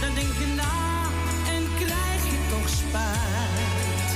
Dan 0.00 0.14
denk 0.14 0.34
je 0.42 0.46
na 0.56 1.10
en 1.54 1.62
krijg 1.82 2.22
je 2.32 2.38
toch 2.50 2.68
spijt. 2.68 4.10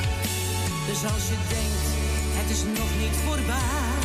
Dus 0.86 1.12
als 1.12 1.24
je 1.28 1.38
denkt, 1.48 1.88
het 2.38 2.50
is 2.50 2.62
nog 2.62 2.90
niet 3.02 3.16
voorbij. 3.24 3.98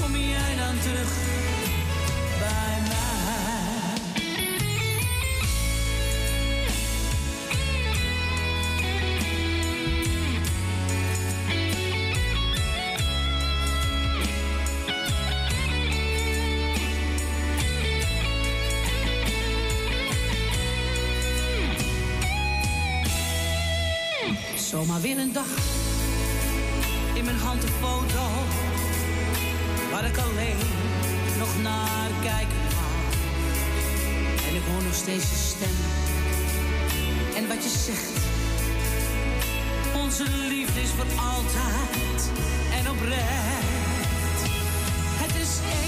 Kom 0.00 0.16
jij 0.16 0.56
dan 0.56 0.78
terug 0.80 1.12
alleen 30.28 30.58
nog 31.38 31.62
naar 31.62 32.10
kijken 32.22 32.62
wou. 32.74 32.92
En 34.48 34.54
ik 34.54 34.62
hoor 34.70 34.82
nog 34.82 34.94
steeds 34.94 35.30
je 35.30 35.36
stem. 35.36 35.76
En 37.36 37.48
wat 37.48 37.62
je 37.62 37.68
zegt. 37.86 38.16
Onze 39.96 40.24
liefde 40.48 40.80
is 40.80 40.90
voor 40.90 41.10
altijd 41.32 42.30
en 42.78 42.90
oprecht. 42.90 44.40
Het 45.22 45.34
is 45.34 45.52
enkel 45.72 45.87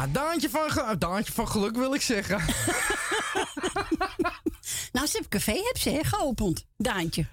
Ja, 0.00 0.06
Daantje 0.06 0.50
van, 0.50 0.70
ge- 0.70 0.98
Daantje 0.98 1.32
van 1.32 1.48
geluk 1.48 1.76
wil 1.76 1.94
ik 1.94 2.00
zeggen. 2.02 2.38
Nou, 4.92 5.06
ze 5.06 5.12
hebben 5.12 5.28
café 5.30 5.52
heb 5.52 5.78
ze 5.78 5.90
hè, 5.90 6.04
geopend. 6.04 6.66
Daantje. 6.76 7.26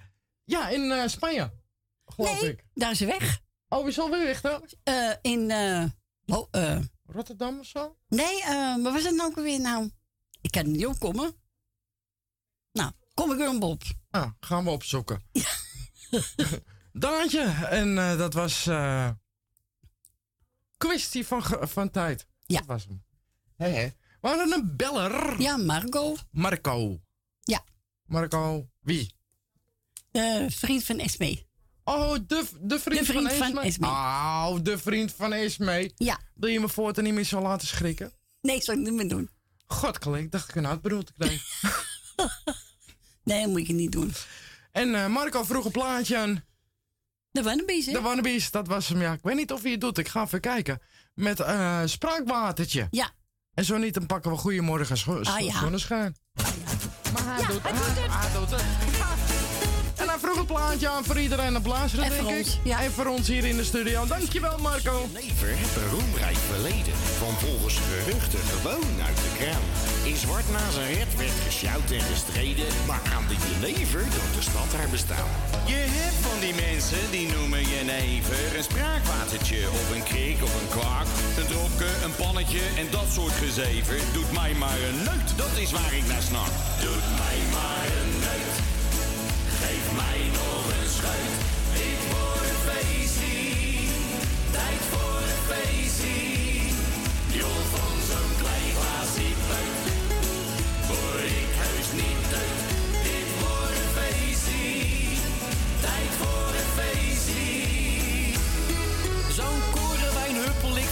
Ja, 0.44 0.70
in 0.70 0.92
eh, 0.92 1.08
Spanje. 1.08 1.54
Geloof 2.06 2.42
nee, 2.42 2.52
ik. 2.52 2.64
daar 2.74 2.92
is 2.92 2.98
ze 2.98 3.06
weg. 3.06 3.40
Oh, 3.68 3.88
is 3.88 4.00
alweer 4.00 4.24
weg 4.24 4.42
dan? 4.42 4.70
Eh, 4.84 5.12
in 5.22 5.52
eh, 5.52 5.84
oh, 6.26 6.48
eh, 6.52 6.80
Rotterdam 7.06 7.60
of 7.60 7.66
zo? 7.66 7.98
Nee, 8.08 8.42
eh 8.44 8.50
waar 8.52 8.94
was 8.94 9.04
het 9.04 9.16
nou 9.16 9.30
ook 9.30 9.36
weer 9.36 9.60
nou? 9.60 9.92
Ik 10.42 10.52
kan 10.52 10.72
niet 10.72 10.86
opkomen. 10.86 11.36
Nou, 12.72 12.92
kom 13.14 13.32
ik 13.32 13.38
weer 13.38 13.48
een 13.48 13.60
Bob. 13.60 13.82
Ah, 14.10 14.32
gaan 14.40 14.64
we 14.64 14.70
opzoeken. 14.70 15.22
Daantje, 16.92 17.42
en 17.70 17.98
eh, 17.98 18.18
dat 18.18 18.34
was 18.34 18.68
eh 18.68 19.10
kwestie 20.78 21.28
van, 21.28 21.44
van 21.68 21.92
tijd. 21.92 22.27
Ja. 22.48 22.58
Dat 22.58 22.68
was 22.68 22.86
hem. 22.86 23.04
Hé, 23.56 23.70
hé. 23.70 23.90
We 24.22 24.28
hadden 24.28 24.52
een 24.54 24.76
beller. 24.76 25.42
Ja, 25.42 25.58
Marco. 25.58 26.16
Marco. 26.32 27.00
Ja. 27.42 27.64
Marco, 28.06 28.70
wie? 28.80 29.16
De 30.12 30.46
vriend 30.50 30.84
van 30.84 31.00
Esme. 31.00 31.46
Oh, 31.84 32.14
de, 32.28 32.48
de 32.62 32.80
vriend, 32.80 33.00
De 33.00 33.06
vriend 33.06 33.34
van, 33.34 33.38
van 33.38 33.48
Esme. 33.48 33.62
Esme. 33.62 33.88
Oh, 33.88 34.56
de 34.62 34.78
vriend 34.78 35.14
van 35.14 35.34
Esme. 35.34 35.92
Ja. 35.96 36.20
Wil 36.36 36.50
je 36.50 36.60
me 36.60 36.70
voortaan 36.70 37.04
niet 37.04 37.14
meer 37.14 37.24
zo 37.24 37.42
laten 37.42 37.68
schrikken? 37.68 38.12
Nee, 38.42 38.62
zou 38.62 38.78
ik 38.78 38.84
niet 38.84 38.94
meer 38.94 39.08
doen. 39.08 39.30
God, 39.66 40.06
ik 40.06 40.32
dacht 40.32 40.50
ik 40.50 40.56
een 40.56 40.82
te 41.04 41.14
krijgen. 41.18 41.42
Nee, 43.24 43.42
dat 43.44 43.52
moet 43.52 43.68
je 43.68 43.74
niet 43.74 43.92
doen. 43.92 44.14
en 44.72 44.96
eh, 44.96 45.08
Marco 45.08 45.44
vroeg 45.44 45.66
een 45.66 45.72
plaatje 45.72 46.18
aan. 46.18 46.44
De 47.32 47.44
Wannabies, 47.44 47.86
hè? 47.86 47.92
De 47.92 48.02
Wannabies, 48.02 48.52
dat 48.52 48.68
was 48.68 48.88
hem, 48.88 49.02
ja. 49.02 49.14
Ik 49.14 49.24
weet 49.24 49.36
niet 49.36 49.52
of 49.52 49.62
hij 49.62 49.72
het 49.72 49.82
doet. 49.82 49.98
Ik 49.98 50.08
ga 50.08 50.24
even 50.24 50.40
kijken. 50.40 50.82
Met 51.18 51.40
eh 51.40 51.80
spraakwatertje. 51.86 52.88
Ja. 52.92 53.10
En 53.54 53.66
zo 53.66 53.78
niet, 53.78 53.94
dan 53.94 54.06
pakken 54.06 54.32
we 54.32 54.38
Goedemorgen 54.38 54.98
zo 54.98 55.20
Ah, 55.20 55.40
ja. 55.40 55.60
Zonneschijn. 55.60 56.16
Maar 57.14 57.24
hij 57.26 57.42
Ja, 57.42 57.48
doet 57.48 57.64
hij 57.64 57.72
doet 57.72 57.82
het. 57.86 57.98
Hij 58.10 58.40
doet 58.40 58.50
het. 58.52 59.27
Vroeg 60.28 60.40
het 60.40 60.48
plaatje 60.48 60.88
aan 60.90 61.04
voor 61.04 61.20
iedereen 61.20 61.56
op 61.56 61.66
luisteren, 61.66 62.06
En 62.06 62.12
denk 62.12 62.30
ik. 62.30 62.38
ons, 62.38 62.60
ja. 62.64 62.84
En 62.84 62.92
voor 62.92 63.06
ons 63.06 63.28
hier 63.28 63.46
in 63.46 63.58
de 63.58 63.64
studio. 63.64 64.06
Dankjewel, 64.06 64.58
Marco. 64.58 65.08
Never 65.14 65.52
het 65.64 65.76
een 65.82 65.90
roemrijk 65.90 66.38
verleden. 66.52 66.94
Van 67.22 67.34
volgens 67.46 67.78
geruchten 67.90 68.40
gewoon 68.40 68.92
uit 69.08 69.18
de 69.26 69.32
kraan. 69.40 69.66
In 70.12 70.18
zwart 70.18 70.50
Nazareth 70.52 71.14
werd 71.18 71.38
gesjouwd 71.46 71.92
en 71.92 72.06
gestreden. 72.14 72.68
Maar 72.88 73.02
aan 73.16 73.26
de 73.32 73.38
jenever 73.48 74.00
doet 74.00 74.34
de 74.38 74.42
stad 74.50 74.70
haar 74.78 74.90
bestaan. 74.90 75.30
Je 75.66 75.82
hebt 76.00 76.20
van 76.28 76.40
die 76.46 76.56
mensen 76.68 77.04
die 77.12 77.28
noemen 77.36 77.64
jenever 77.76 78.40
een 78.58 78.68
spraakwatertje 78.72 79.60
of 79.80 79.86
een 79.96 80.04
krik 80.12 80.40
of 80.48 80.54
een 80.62 80.72
kwak. 80.76 81.08
Een 81.40 81.50
dropje, 81.54 81.90
een 82.06 82.16
pannetje 82.24 82.64
en 82.82 82.88
dat 82.98 83.08
soort 83.18 83.36
gezever. 83.46 83.98
Doet 84.14 84.32
mij 84.40 84.54
maar 84.64 84.80
een 84.90 85.00
neut, 85.08 85.30
dat 85.44 85.54
is 85.64 85.72
waar 85.78 85.94
ik 86.00 86.08
naar 86.08 86.26
snak. 86.32 86.52
Doet 86.86 87.08
mij 87.22 87.40
maar 87.56 87.86
een 88.00 88.17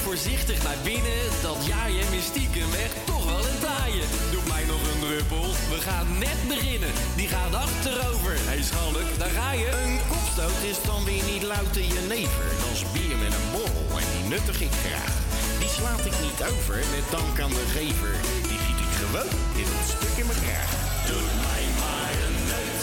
voorzichtig 0.06 0.64
naar 0.64 0.82
binnen. 0.84 1.22
Dat 1.42 1.66
jaarje 1.66 2.04
mystieke 2.16 2.64
weg 2.80 2.92
toch 3.12 3.26
wel 3.32 3.44
een 3.50 3.60
taaien. 3.68 4.08
Doe 4.34 4.44
mij 4.54 4.66
nog 4.72 4.82
een 4.92 5.02
druppel, 5.06 5.46
we 5.74 5.80
gaan 5.88 6.10
net 6.26 6.40
beginnen. 6.54 6.94
Die 7.20 7.30
gaat 7.36 7.54
achterover. 7.68 8.34
Hé 8.38 8.54
hey, 8.54 8.64
schalk, 8.70 9.10
daar 9.22 9.36
ga 9.40 9.52
je. 9.62 9.70
Een 9.84 9.98
kopstoot 10.12 10.62
is 10.72 10.80
dan 10.90 11.02
weer 11.10 11.24
niet 11.32 11.44
louter 11.54 11.86
jenever. 11.96 12.46
Dat 12.62 12.72
is 12.78 12.84
bier 12.94 13.18
met 13.24 13.34
een 13.38 13.48
borrel 13.56 13.88
en 14.02 14.10
die 14.14 14.26
nuttig 14.34 14.60
ik 14.68 14.76
graag. 14.86 15.14
Die 15.62 15.72
slaat 15.78 16.04
ik 16.10 16.16
niet 16.26 16.42
over 16.52 16.78
met 16.96 17.06
dank 17.16 17.36
aan 17.44 17.56
de 17.60 17.68
gever. 17.78 18.14
Die 18.50 18.60
giet 18.66 18.80
ik 18.86 18.94
gewoon 19.02 19.32
in 19.62 19.68
een 19.76 19.88
stuk 19.94 20.16
in 20.22 20.28
mijn 20.30 20.42
kraag. 20.46 20.72
Doe 21.10 21.26
mij 21.46 21.64
maar 21.82 22.14
een 22.26 22.40
neut. 22.52 22.82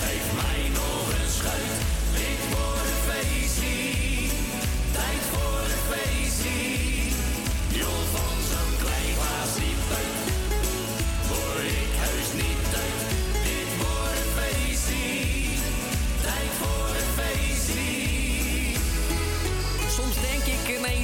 Geef 0.00 0.26
mij 0.40 0.62
nog 0.80 1.04
een 1.18 1.30
schuit. 1.38 1.76
Ik 2.30 2.40
word 2.52 2.86
een 2.92 3.00
feestie. 3.08 3.89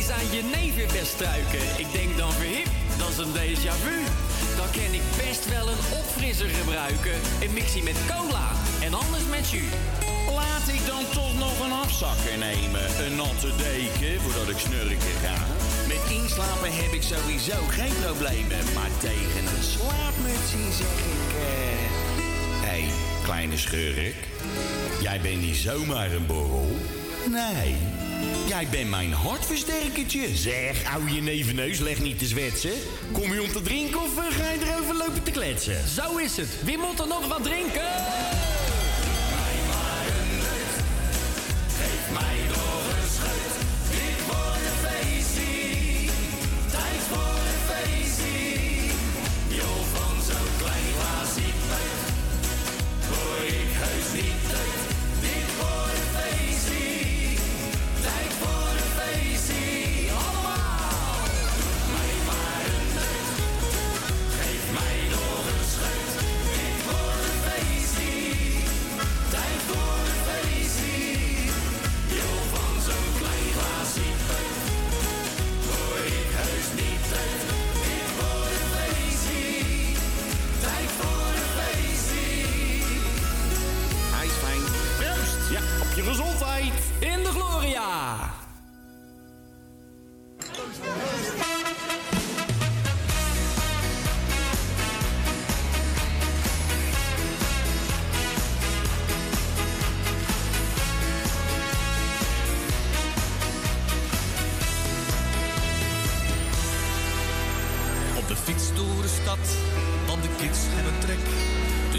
Ik 0.08 0.12
ineens 0.12 0.20
aan 0.20 0.36
je 0.36 0.42
nevenbestruiken. 0.56 1.64
Ik 1.76 1.92
denk 1.92 2.16
dan 2.16 2.32
verhip, 2.32 2.68
dat 2.98 3.08
is 3.08 3.18
een 3.18 3.32
déjà 3.32 3.74
vu. 3.84 3.98
Dan 4.56 4.70
kan 4.70 4.92
ik 5.00 5.06
best 5.24 5.48
wel 5.48 5.68
een 5.68 5.84
opfrisser 6.00 6.48
gebruiken. 6.48 7.16
Een 7.42 7.52
mixie 7.52 7.82
met 7.82 7.98
cola 8.12 8.48
en 8.80 8.94
anders 8.94 9.26
met 9.30 9.50
jus. 9.50 9.72
Laat 10.34 10.68
ik 10.76 10.86
dan 10.86 11.04
toch 11.12 11.34
nog 11.38 11.56
een 11.64 11.72
afzakker 11.72 12.38
nemen. 12.38 12.86
Een 13.04 13.16
natte 13.16 13.50
deken 13.56 14.20
voordat 14.22 14.48
ik 14.48 14.58
snurken 14.58 15.16
ga. 15.24 15.38
Met 15.88 16.02
inslapen 16.18 16.72
heb 16.82 16.92
ik 16.92 17.02
sowieso 17.02 17.58
geen 17.78 17.94
problemen. 18.04 18.62
Maar 18.74 18.92
tegen 18.98 19.44
een 19.54 19.66
slaapmutsie 19.74 20.68
zeg 20.80 20.96
ik... 21.14 21.28
eh... 21.50 21.84
Hé, 22.66 22.80
hey, 22.80 22.88
kleine 23.22 23.56
schurk. 23.56 24.18
Jij 25.00 25.20
bent 25.20 25.40
niet 25.40 25.56
zomaar 25.56 26.10
een 26.12 26.26
borrel. 26.26 26.76
Nee. 27.30 27.95
Jij 28.48 28.68
bent 28.70 28.90
mijn 28.90 29.12
hartversterkertje. 29.12 30.36
Zeg, 30.36 30.92
ouwe 30.92 31.14
je 31.14 31.20
nevenneus, 31.20 31.78
leg 31.78 32.00
niet 32.00 32.18
te 32.18 32.26
zwetsen. 32.26 32.72
Kom 33.12 33.34
je 33.34 33.42
om 33.42 33.52
te 33.52 33.62
drinken 33.62 34.02
of 34.02 34.18
eh, 34.18 34.36
ga 34.36 34.50
je 34.50 34.58
erover 34.60 34.94
lopen 34.94 35.22
te 35.22 35.30
kletsen? 35.30 35.88
Zo 35.88 36.16
is 36.16 36.36
het. 36.36 36.64
Wie 36.64 36.78
moet 36.78 37.00
er 37.00 37.06
nog 37.06 37.28
wat 37.28 37.42
drinken? 37.42 37.84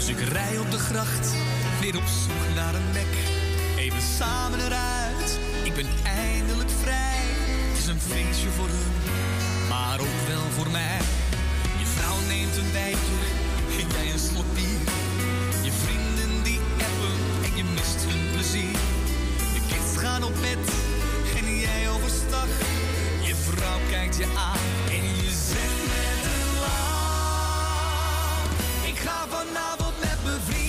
Ik 0.08 0.20
rij 0.20 0.58
op 0.58 0.70
de 0.70 0.78
gracht, 0.78 1.34
weer 1.80 1.96
op 1.96 2.06
zoek 2.06 2.54
naar 2.54 2.74
een 2.74 2.90
nek. 2.92 3.14
Even 3.76 4.02
samen 4.18 4.60
eruit, 4.60 5.38
ik 5.64 5.74
ben 5.74 5.86
eindelijk 6.04 6.70
vrij. 6.82 7.22
Het 7.68 7.78
is 7.78 7.86
een 7.86 8.00
feestje 8.00 8.48
voor 8.48 8.68
hun, 8.68 8.92
maar 9.68 10.00
ook 10.00 10.18
wel 10.26 10.50
voor 10.56 10.70
mij. 10.70 10.98
Je 11.78 11.86
vrouw 11.86 12.16
neemt 12.28 12.56
een 12.56 12.72
bijtje, 12.72 13.18
en 13.80 13.88
jij 13.96 14.12
een 14.12 14.18
slok. 14.18 14.44
Je 15.62 15.72
vrienden 15.84 16.42
die 16.42 16.60
appen 16.88 17.16
en 17.44 17.56
je 17.56 17.64
mist 17.64 18.04
hun 18.08 18.30
plezier. 18.32 18.78
De 19.54 19.60
kids 19.68 19.96
gaan 19.96 20.24
op 20.24 20.34
bed 20.40 20.72
en 21.38 21.58
jij 21.58 21.88
overstag. 21.88 22.48
Je 23.22 23.34
vrouw 23.34 23.80
kijkt 23.90 24.16
je 24.16 24.24
aan 24.24 24.90
en 24.90 25.04
je 25.22 25.30
zegt 25.50 25.80
met 25.92 26.20
een 26.32 26.58
lach. 26.60 27.98
Ik 28.90 28.98
ga 28.98 29.26
vanavond. 29.28 29.77
bevliegen. 30.28 30.67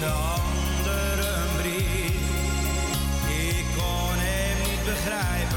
de 0.00 0.10
andere 0.10 1.32
brief. 1.56 2.12
Ik 3.28 3.64
kon 3.76 4.14
hem 4.16 4.68
niet 4.68 4.84
begrijpen. 4.84 5.47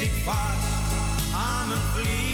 Ik 0.00 0.10
vast 0.24 1.34
aan 1.34 1.68
mijn 1.68 1.80
vlieger, 1.94 2.27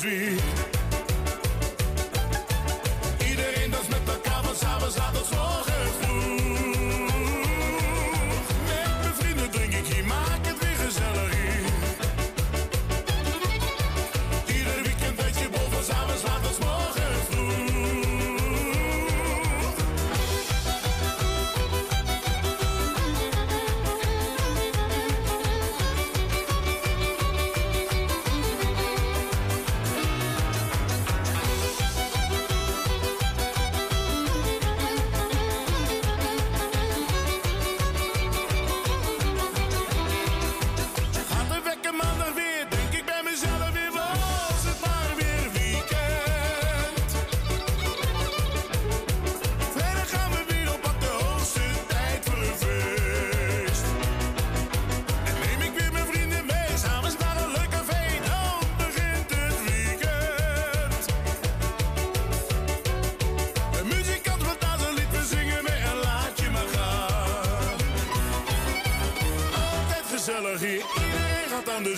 gaat 0.00 0.29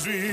gaat 0.05 0.32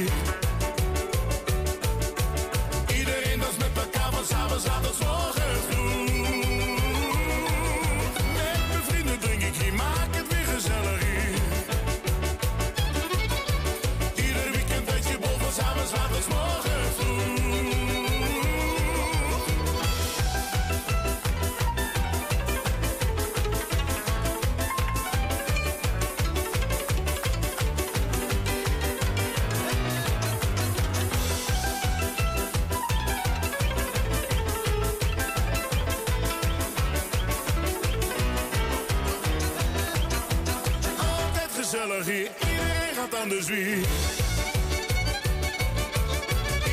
aan. 43.20 43.32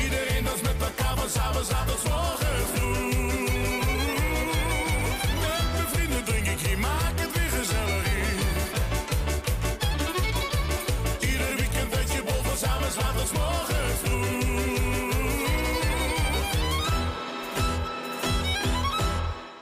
Iedereen 0.03 0.43
danst 0.43 0.63
met 0.63 0.81
elkaar 0.81 1.17
van 1.17 1.29
s'avonds 1.29 1.69
laat 1.69 1.87
tot 1.87 1.99
's 1.99 2.03
morgens 2.09 2.69
vroeg. 2.73 3.05
Met 5.41 5.71
mijn 5.73 5.87
vrienden 5.93 6.23
drink 6.23 6.47
ik 6.47 6.59
hier, 6.59 6.79
maak 6.79 7.19
het 7.19 7.31
weer 7.33 7.49
gezellig. 7.49 8.05
Ieder 11.19 11.55
weekend 11.55 11.95
weet 11.95 12.11
je 12.11 12.23
bol 12.23 12.41
van 12.43 12.57
s'avonds 12.57 12.95
laat 12.95 13.17
tot 13.17 13.27
's 13.27 13.31
morgens 13.31 13.99
vroeg. 14.03 14.25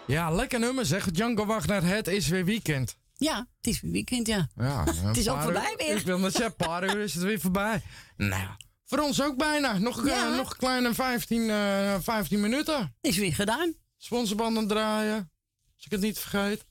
Ja, 0.06 0.30
lekker 0.30 0.60
nummer 0.60 0.86
zeg. 0.86 1.12
Django 1.12 1.46
Wagner, 1.46 1.84
het 1.84 2.08
is 2.08 2.28
weer 2.28 2.46
weekend. 2.46 2.98
Ja, 3.18 3.38
het 3.58 3.68
is 3.68 3.82
weer 3.82 3.92
weekend, 3.92 4.28
ja. 4.28 4.48
Het 4.86 5.18
is 5.18 5.30
ook 5.30 5.42
voorbij 5.42 5.72
uur- 5.72 5.78
weer. 5.88 5.98
Ik 5.98 6.06
wil 6.06 6.20
net 6.20 6.32
zeggen, 6.32 6.54
een 6.60 6.68
paar 6.68 6.84
uur 6.96 7.02
is 7.04 7.14
het 7.14 7.24
weer 7.24 7.40
voorbij. 7.40 7.82
Nou, 8.18 8.50
voor 8.86 9.00
ons 9.00 9.22
ook 9.22 9.38
bijna. 9.38 9.78
Nog, 9.78 10.00
eh, 10.00 10.06
Ja. 10.06 10.36
nog 10.36 10.52
een 10.52 10.58
kleine 10.58 10.94
15, 10.94 11.50
eh 11.50 11.96
15 12.02 12.40
minuten. 12.40 12.96
Is 13.02 13.18
weer 13.18 13.34
gedaan. 13.34 13.74
Sponsorbanden 13.98 14.68
draaien. 14.68 15.32
Als 15.76 15.86
ik 15.86 15.92
het 15.92 16.02
niet 16.02 16.20
vergeet. 16.20 16.66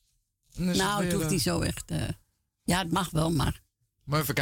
Nou, 0.56 1.02
het 1.04 1.12
hoeft 1.12 1.24
eh, 1.24 1.30
niet 1.30 1.42
zo 1.42 1.60
echt. 1.60 1.90
eh, 1.90 2.02
ja, 2.62 2.78
het 2.78 2.92
mag 2.92 3.10
wel, 3.10 3.30
maar. 3.32 3.62
Maar 4.04 4.20
even 4.20 4.34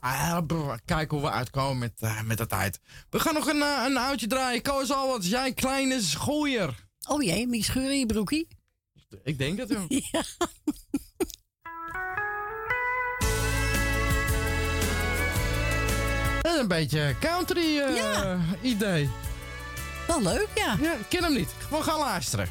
ah, 0.00 0.74
kijken 0.84 1.16
hoe 1.16 1.26
we 1.26 1.30
uitkomen 1.32 1.78
met, 1.78 2.24
met 2.24 2.38
de 2.38 2.46
tijd. 2.46 2.80
We 3.10 3.20
gaan 3.20 3.34
nog 3.34 3.46
een, 3.46 3.62
eh, 3.62 3.82
een 3.86 3.96
oudje 3.96 4.26
draaien. 4.26 4.62
Koos 4.62 4.90
al 4.92 5.08
wat 5.08 5.26
jij 5.26 5.52
kleine 5.52 6.00
schooier. 6.02 6.86
Oh 7.08 7.22
jee, 7.22 7.46
met 7.46 7.64
scheur 7.64 7.92
in 7.92 7.98
je 7.98 8.06
broekie. 8.06 8.48
Ik 9.24 9.38
denk 9.38 9.58
het, 9.58 9.68
joh. 9.68 9.84
Ja. 10.12 10.22
En 16.42 16.60
een 16.60 16.68
beetje 16.68 17.14
country 17.20 17.78
eh, 17.78 18.40
idee. 18.62 19.10
Wel 20.06 20.22
leuk, 20.22 20.48
ja. 20.54 20.76
Ja, 20.80 20.92
ik 20.92 21.06
ken 21.08 21.22
hem 21.22 21.34
niet. 21.34 21.48
Gewoon 21.58 21.82
gaan 21.82 21.98
luisteren. 21.98 22.48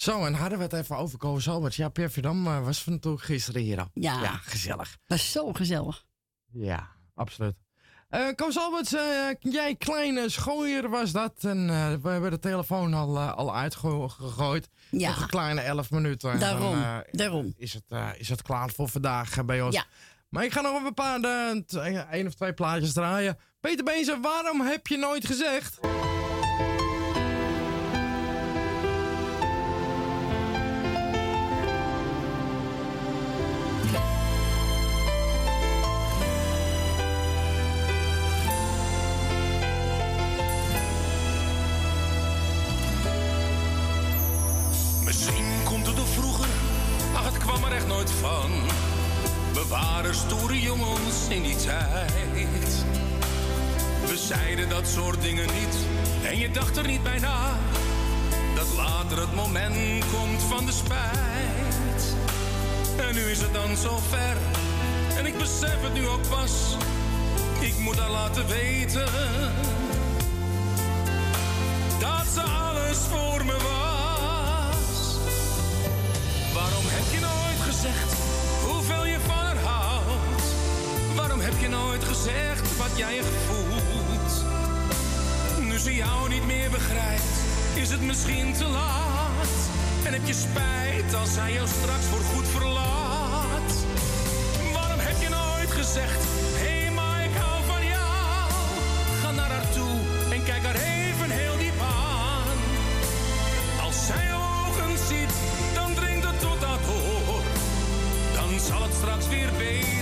Zo, 0.00 0.24
en 0.24 0.34
hadden 0.34 0.58
we 0.58 0.64
het 0.64 0.72
even 0.72 0.96
over 0.96 1.18
Koos 1.18 1.48
Alberts. 1.48 1.76
Ja, 1.76 1.88
Pierre 1.88 2.12
Verdam 2.12 2.46
eh, 2.46 2.64
was 2.64 2.82
van 2.82 2.98
toen 2.98 3.20
gisteren 3.20 3.62
hier 3.62 3.80
al. 3.80 3.90
Ja. 3.94 4.22
ja 4.22 4.36
gezellig. 4.42 4.98
Dat 5.06 5.18
is 5.18 5.32
zo 5.32 5.52
gezellig. 5.52 6.04
Ja, 6.52 6.88
absoluut. 7.14 7.54
Eh 8.08 8.28
Koos 8.34 8.58
Alberts, 8.58 8.94
eh, 8.94 9.02
jij 9.40 9.74
kleine 9.74 10.28
schooier 10.28 10.88
was 10.88 11.12
dat. 11.12 11.44
En 11.44 11.66
we 12.02 12.08
hebben 12.08 12.30
de 12.30 12.38
telefoon 12.38 12.94
al, 12.94 13.18
al 13.18 13.56
uitgegooid. 13.56 14.68
Ja. 14.90 15.08
Nog 15.08 15.20
een 15.20 15.28
kleine 15.28 15.60
11 15.60 15.90
minuten. 15.90 16.32
en 16.32 16.38
Daarom, 16.38 17.02
daarom. 17.10 17.54
Is 17.56 17.72
het, 17.72 18.18
is 18.18 18.28
het 18.28 18.42
klaar 18.42 18.70
voor 18.70 18.88
vandaag 18.88 19.44
bij 19.44 19.62
ons. 19.62 19.74
Ja. 19.74 19.84
Maar 20.28 20.44
ik 20.44 20.52
ga 20.52 20.60
nog 20.60 20.84
een 20.84 20.94
paar, 20.94 21.20
één 22.10 22.26
of 22.26 22.34
twee 22.34 22.52
plaatjes 22.52 22.92
draaien. 22.92 23.38
Peter 23.60 23.84
Beense, 23.84 24.20
waarom 24.20 24.60
heb 24.60 24.86
je 24.86 24.96
nooit 24.96 25.26
gezegd? 25.26 25.78
Dacht 56.74 56.86
er 56.86 56.92
niet 56.92 57.02
bij 57.02 57.18
na. 57.18 57.58
Dat 58.54 58.66
later 58.76 59.20
het 59.20 59.34
moment 59.34 60.04
komt 60.12 60.42
van 60.42 60.66
de 60.66 60.72
spijt. 60.72 62.02
En 62.96 63.14
nu 63.14 63.20
is 63.20 63.40
het 63.40 63.54
dan 63.54 63.76
zo 63.76 63.98
ver 64.08 64.36
en 65.16 65.26
ik 65.26 65.38
besef 65.38 65.82
het 65.82 65.94
nu 65.94 66.08
ook 66.08 66.28
pas. 66.28 66.76
Ik 67.60 67.78
moet 67.78 67.98
haar 67.98 68.10
laten 68.10 68.46
weten 68.46 69.08
dat 71.98 72.26
ze 72.34 72.40
alles 72.40 72.98
voor 72.98 73.44
me 73.44 73.52
was. 73.52 75.16
Waarom 76.54 76.84
heb 76.86 77.12
je 77.12 77.20
nooit 77.20 77.60
gezegd 77.74 78.12
hoeveel 78.64 79.06
je 79.06 79.18
van 79.26 79.34
haar 79.34 79.58
houdt? 79.64 80.42
Waarom 81.16 81.40
heb 81.40 81.60
je 81.60 81.68
nooit 81.68 82.04
gezegd 82.04 82.76
wat 82.76 82.90
jij 82.96 83.14
je 83.14 83.22
voelt? 83.46 83.69
Ze 85.82 85.94
jou 85.94 86.28
niet 86.28 86.46
meer 86.46 86.70
begrijpt, 86.70 87.22
is 87.74 87.90
het 87.90 88.00
misschien 88.00 88.52
te 88.52 88.64
laat. 88.64 89.48
En 90.04 90.12
heb 90.12 90.26
je 90.26 90.32
spijt 90.32 91.14
als 91.14 91.32
zij 91.34 91.52
jou 91.52 91.68
straks 91.68 92.04
voor 92.04 92.20
goed 92.20 92.48
verlaat? 92.48 93.70
Waarom 94.72 94.98
heb 94.98 95.20
je 95.20 95.28
nooit 95.28 95.70
gezegd, 95.70 96.24
hé 96.62 96.80
hey, 96.80 96.90
maar 96.90 97.24
ik 97.24 97.34
hou 97.36 97.64
van 97.64 97.84
jou? 97.86 98.60
Ga 99.22 99.30
naar 99.30 99.50
haar 99.50 99.70
toe 99.72 99.96
en 100.32 100.44
kijk 100.44 100.62
haar 100.62 100.80
even 100.96 101.30
heel 101.30 101.56
diep 101.58 101.80
aan. 101.80 102.58
Als 103.84 104.06
zij 104.06 104.26
jouw 104.26 104.66
ogen 104.66 104.98
ziet, 105.08 105.32
dan 105.74 105.94
dringt 105.94 106.26
het 106.26 106.40
tot 106.40 106.60
dat 106.60 106.80
door. 106.86 107.42
Dan 108.34 108.60
zal 108.68 108.82
het 108.82 108.94
straks 108.94 109.28
weer 109.28 109.50
beter 109.58 109.99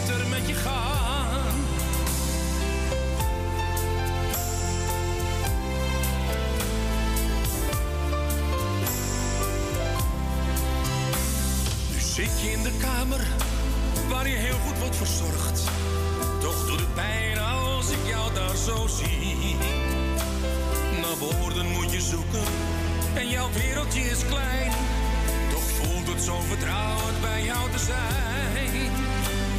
waar 14.09 14.29
je 14.29 14.37
heel 14.37 14.59
goed 14.67 14.79
wordt 14.79 14.97
verzorgd. 14.97 15.63
Toch 16.41 16.67
doet 16.67 16.81
het 16.81 16.95
pijn 16.95 17.39
als 17.39 17.91
ik 17.91 17.99
jou 18.07 18.35
daar 18.35 18.57
zo 18.57 18.87
zie. 18.87 19.57
Naar 21.01 21.17
woorden 21.19 21.67
moet 21.67 21.93
je 21.93 22.01
zoeken 22.01 22.45
en 23.15 23.29
jouw 23.29 23.49
wereldje 23.53 24.01
is 24.01 24.27
klein. 24.27 24.71
Toch 25.51 25.63
voelt 25.63 26.09
het 26.09 26.23
zo 26.23 26.41
vertrouwd 26.41 27.21
bij 27.21 27.45
jou 27.45 27.71
te 27.71 27.79
zijn. 27.79 28.75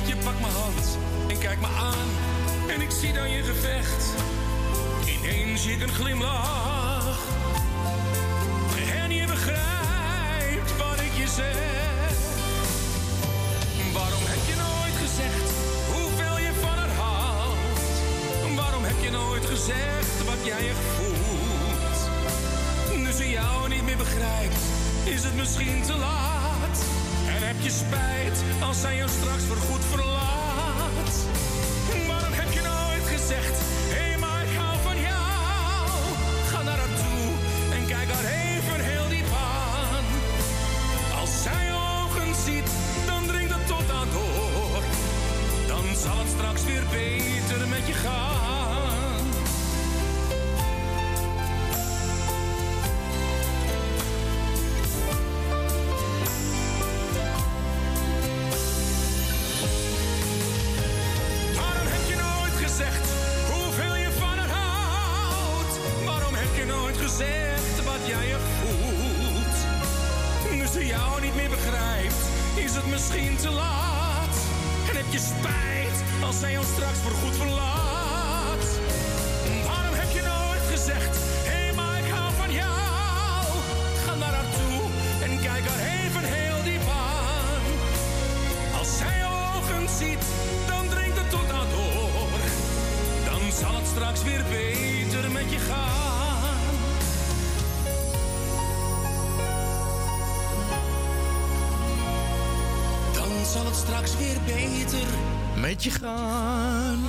Je 0.06 0.16
pakt 0.24 0.40
mijn 0.40 0.54
hand 0.54 0.98
en 1.28 1.38
kijkt 1.38 1.62
me 1.62 1.68
aan 1.68 2.10
en 2.70 2.82
ik 2.82 2.92
zie 2.92 3.14
dan 3.14 3.30
je 3.30 3.44
gevecht. 3.44 4.14
Ineens 5.06 5.62
zie 5.62 5.74
ik 5.74 5.82
een 5.82 5.94
glimlach 5.94 6.68
gezegd 19.70 20.26
wat 20.26 20.45
jij 20.45 20.70
echt 20.70 20.86
voelt. 20.97 21.97
Nu 22.97 23.11
ze 23.11 23.30
jou 23.30 23.70
niet 23.70 23.84
meer 23.84 23.97
begrijpt, 23.97 24.61
is 25.03 25.24
het 25.24 25.36
misschien 25.36 25.82
te 25.82 25.95
laat. 25.95 26.78
En 27.36 27.47
heb 27.47 27.55
je 27.61 27.70
spijt 27.70 28.43
als 28.61 28.82
zij 28.82 28.95
jou 28.95 29.09
straks 29.09 29.43
voorgoed 29.43 29.86
verlaat. 29.89 31.13
Waarom 32.07 32.34
heb 32.34 32.51
je 32.51 32.61
nooit 32.61 33.07
gezegd, 33.15 33.57
hé 33.93 34.17
maar 34.17 34.43
ik 34.43 34.57
hou 34.57 34.78
van 34.84 34.99
jou. 35.09 35.89
Ga 36.51 36.61
naar 36.63 36.78
haar 36.78 36.95
toe 37.03 37.26
en 37.78 37.86
kijk 37.88 38.09
haar 38.11 38.30
even 38.43 38.80
heel 38.91 39.07
diep 39.09 39.32
aan. 39.34 40.05
Als 41.20 41.41
zij 41.43 41.65
ogen 41.74 42.36
ziet, 42.45 42.70
dan 43.05 43.26
dringt 43.28 43.53
het 43.53 43.67
tot 43.67 43.91
aan 43.91 44.09
door. 44.11 44.82
Dan 45.67 45.86
zal 46.03 46.17
het 46.17 46.30
straks 46.36 46.63
weer 46.63 46.86
beter 46.91 47.67
met 47.67 47.88
je 47.88 47.93
gaan. 47.93 48.39
Met 105.84 105.93
je 105.93 105.99
gaan. 105.99 107.01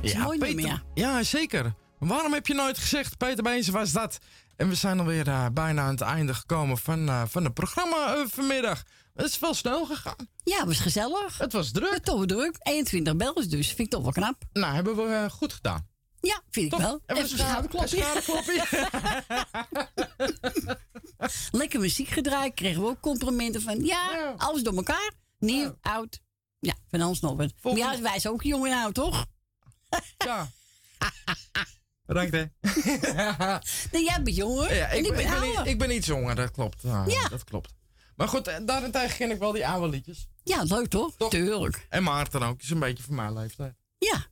nummer, 0.00 0.38
Peter. 0.38 0.82
Ja, 0.94 1.22
zeker. 1.22 1.74
Waarom 1.98 2.32
heb 2.32 2.46
je 2.46 2.54
nooit 2.54 2.78
gezegd, 2.78 3.16
Peter 3.16 3.42
Beense 3.42 3.72
was 3.72 3.92
dat? 3.92 4.18
En 4.56 4.68
we 4.68 4.74
zijn 4.74 4.98
alweer 4.98 5.28
eh, 5.28 5.46
bijna 5.52 5.82
aan 5.82 5.90
het 5.90 6.00
einde 6.00 6.34
gekomen 6.34 6.78
van, 6.78 7.08
eh, 7.08 7.22
van 7.28 7.44
het 7.44 7.54
programma 7.54 8.14
eh, 8.14 8.22
vanmiddag. 8.26 8.82
Het 9.14 9.26
is 9.26 9.38
wel 9.38 9.54
snel 9.54 9.86
gegaan. 9.86 10.28
Ja, 10.44 10.56
het 10.56 10.66
was 10.66 10.78
gezellig. 10.78 11.38
Het 11.38 11.52
was 11.52 11.70
druk. 11.70 11.90
Het 11.92 12.04
toch 12.04 12.26
druk. 12.26 12.56
21 12.58 13.16
bellers 13.16 13.48
dus. 13.48 13.66
Vind 13.66 13.78
ik 13.80 13.90
toch 13.90 14.02
wel 14.02 14.12
knap. 14.12 14.42
Nou, 14.52 14.74
hebben 14.74 14.96
we 14.96 15.26
goed 15.30 15.52
gedaan. 15.52 15.88
Ja, 16.20 16.42
vind 16.50 16.72
ik 16.72 16.78
wel. 16.78 17.00
Even 17.06 17.24
Even 17.24 17.38
een 17.38 17.44
schouderklopje. 17.44 17.96
schouderklopje. 17.96 18.64
Lekker 21.60 21.80
muziek 21.80 22.08
gedraaid. 22.08 22.54
Kregen 22.54 22.82
we 22.82 22.88
ook 22.88 23.00
complimenten 23.00 23.62
van. 23.62 23.84
Ja, 23.84 24.34
alles 24.36 24.62
door 24.62 24.76
elkaar. 24.76 25.12
Nieuw, 25.38 25.78
oud. 25.80 26.20
Ja, 26.66 26.74
van 26.90 26.98
nog 26.98 27.36
wat. 27.36 27.52
Maar 27.62 27.76
ja, 27.76 28.00
wij 28.00 28.18
zijn 28.18 28.32
ook 28.32 28.42
jong 28.42 28.66
en 28.66 28.72
oud, 28.72 28.94
toch? 28.94 29.26
Ja. 30.18 30.48
Bedankt, 32.06 32.32
hè. 32.32 32.44
Nee, 33.92 34.04
jij 34.04 34.22
bent 34.22 34.36
jonger. 34.36 34.74
Ja, 34.74 34.88
ik, 34.88 35.06
ik 35.06 35.12
ben, 35.12 35.20
ik, 35.20 35.26
ben, 35.26 35.38
ouder. 35.38 35.66
ik 35.66 35.78
ben 35.78 35.94
iets 35.94 36.06
jonger, 36.06 36.34
dat 36.34 36.50
klopt. 36.50 36.82
Ja, 36.82 37.04
Ja. 37.06 37.28
Dat 37.28 37.44
klopt. 37.44 37.74
Maar 38.16 38.28
goed, 38.28 38.46
eh, 38.46 38.56
daarentegen 38.62 39.16
ken 39.16 39.30
ik 39.30 39.38
wel 39.38 39.52
die 39.52 39.66
oude 39.66 39.88
liedjes. 39.88 40.28
Ja, 40.42 40.62
leuk 40.62 40.88
toch? 40.88 41.14
Tuurlijk. 41.28 41.86
En 41.88 42.02
Maarten 42.02 42.42
ook, 42.42 42.62
is 42.62 42.70
een 42.70 42.78
beetje 42.78 43.02
van 43.02 43.14
mijn 43.14 43.32
leeftijd. 43.32 43.74
Ja. 43.98 44.26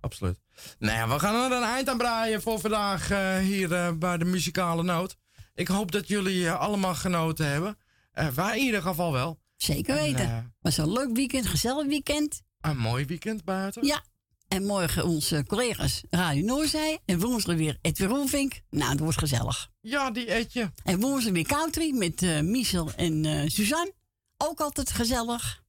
Absoluut. 0.00 0.40
Nou 0.78 0.98
ja, 0.98 1.08
we 1.08 1.18
gaan 1.18 1.52
er 1.52 1.56
een 1.56 1.62
eind 1.68 1.88
aan 1.88 1.98
breien 1.98 2.42
voor 2.42 2.60
vandaag 2.60 3.10
eh, 3.10 3.38
hier 3.38 3.72
eh, 3.72 3.92
bij 3.92 4.18
de 4.18 4.24
muzikale 4.24 4.82
noot. 4.82 5.16
Ik 5.54 5.68
hoop 5.68 5.92
dat 5.92 6.08
jullie 6.08 6.50
allemaal 6.50 6.94
genoten 6.94 7.46
hebben. 7.46 7.78
Eh, 8.12 8.28
wij 8.28 8.58
in 8.58 8.64
ieder 8.64 8.82
geval 8.82 9.12
wel. 9.12 9.40
Zeker 9.64 9.96
En, 9.96 10.02
weten. 10.02 10.24
eh, 10.24 10.38
was 10.60 10.76
een 10.76 10.92
leuk 10.92 11.16
weekend, 11.16 11.46
gezellig 11.46 11.86
weekend. 11.86 12.42
een 12.60 12.78
mooi 12.78 13.04
weekend 13.04 13.44
buiten. 13.44 13.86
Ja. 13.86 14.02
En 14.48 14.66
morgen 14.66 15.04
onze 15.04 15.44
collega's 15.46 16.02
Radio 16.10 16.44
Noorzij. 16.44 16.98
En 17.04 17.20
woensdag 17.20 17.56
weer 17.56 17.78
Edwin 17.80 18.08
Roelvink. 18.08 18.60
Nou, 18.70 18.90
het 18.90 19.00
wordt 19.00 19.18
gezellig. 19.18 19.68
Ja, 19.80 20.10
die 20.10 20.34
eet 20.34 20.52
je. 20.52 20.70
En 20.84 21.00
woensdag 21.00 21.32
weer 21.32 21.46
country 21.46 21.96
met 21.96 22.22
eh 22.22 22.40
Michel 22.40 22.92
en 22.96 23.24
eh, 23.24 23.48
Suzanne. 23.50 23.92
Ook 24.36 24.60
altijd 24.60 24.90
gezellig. 24.90 25.62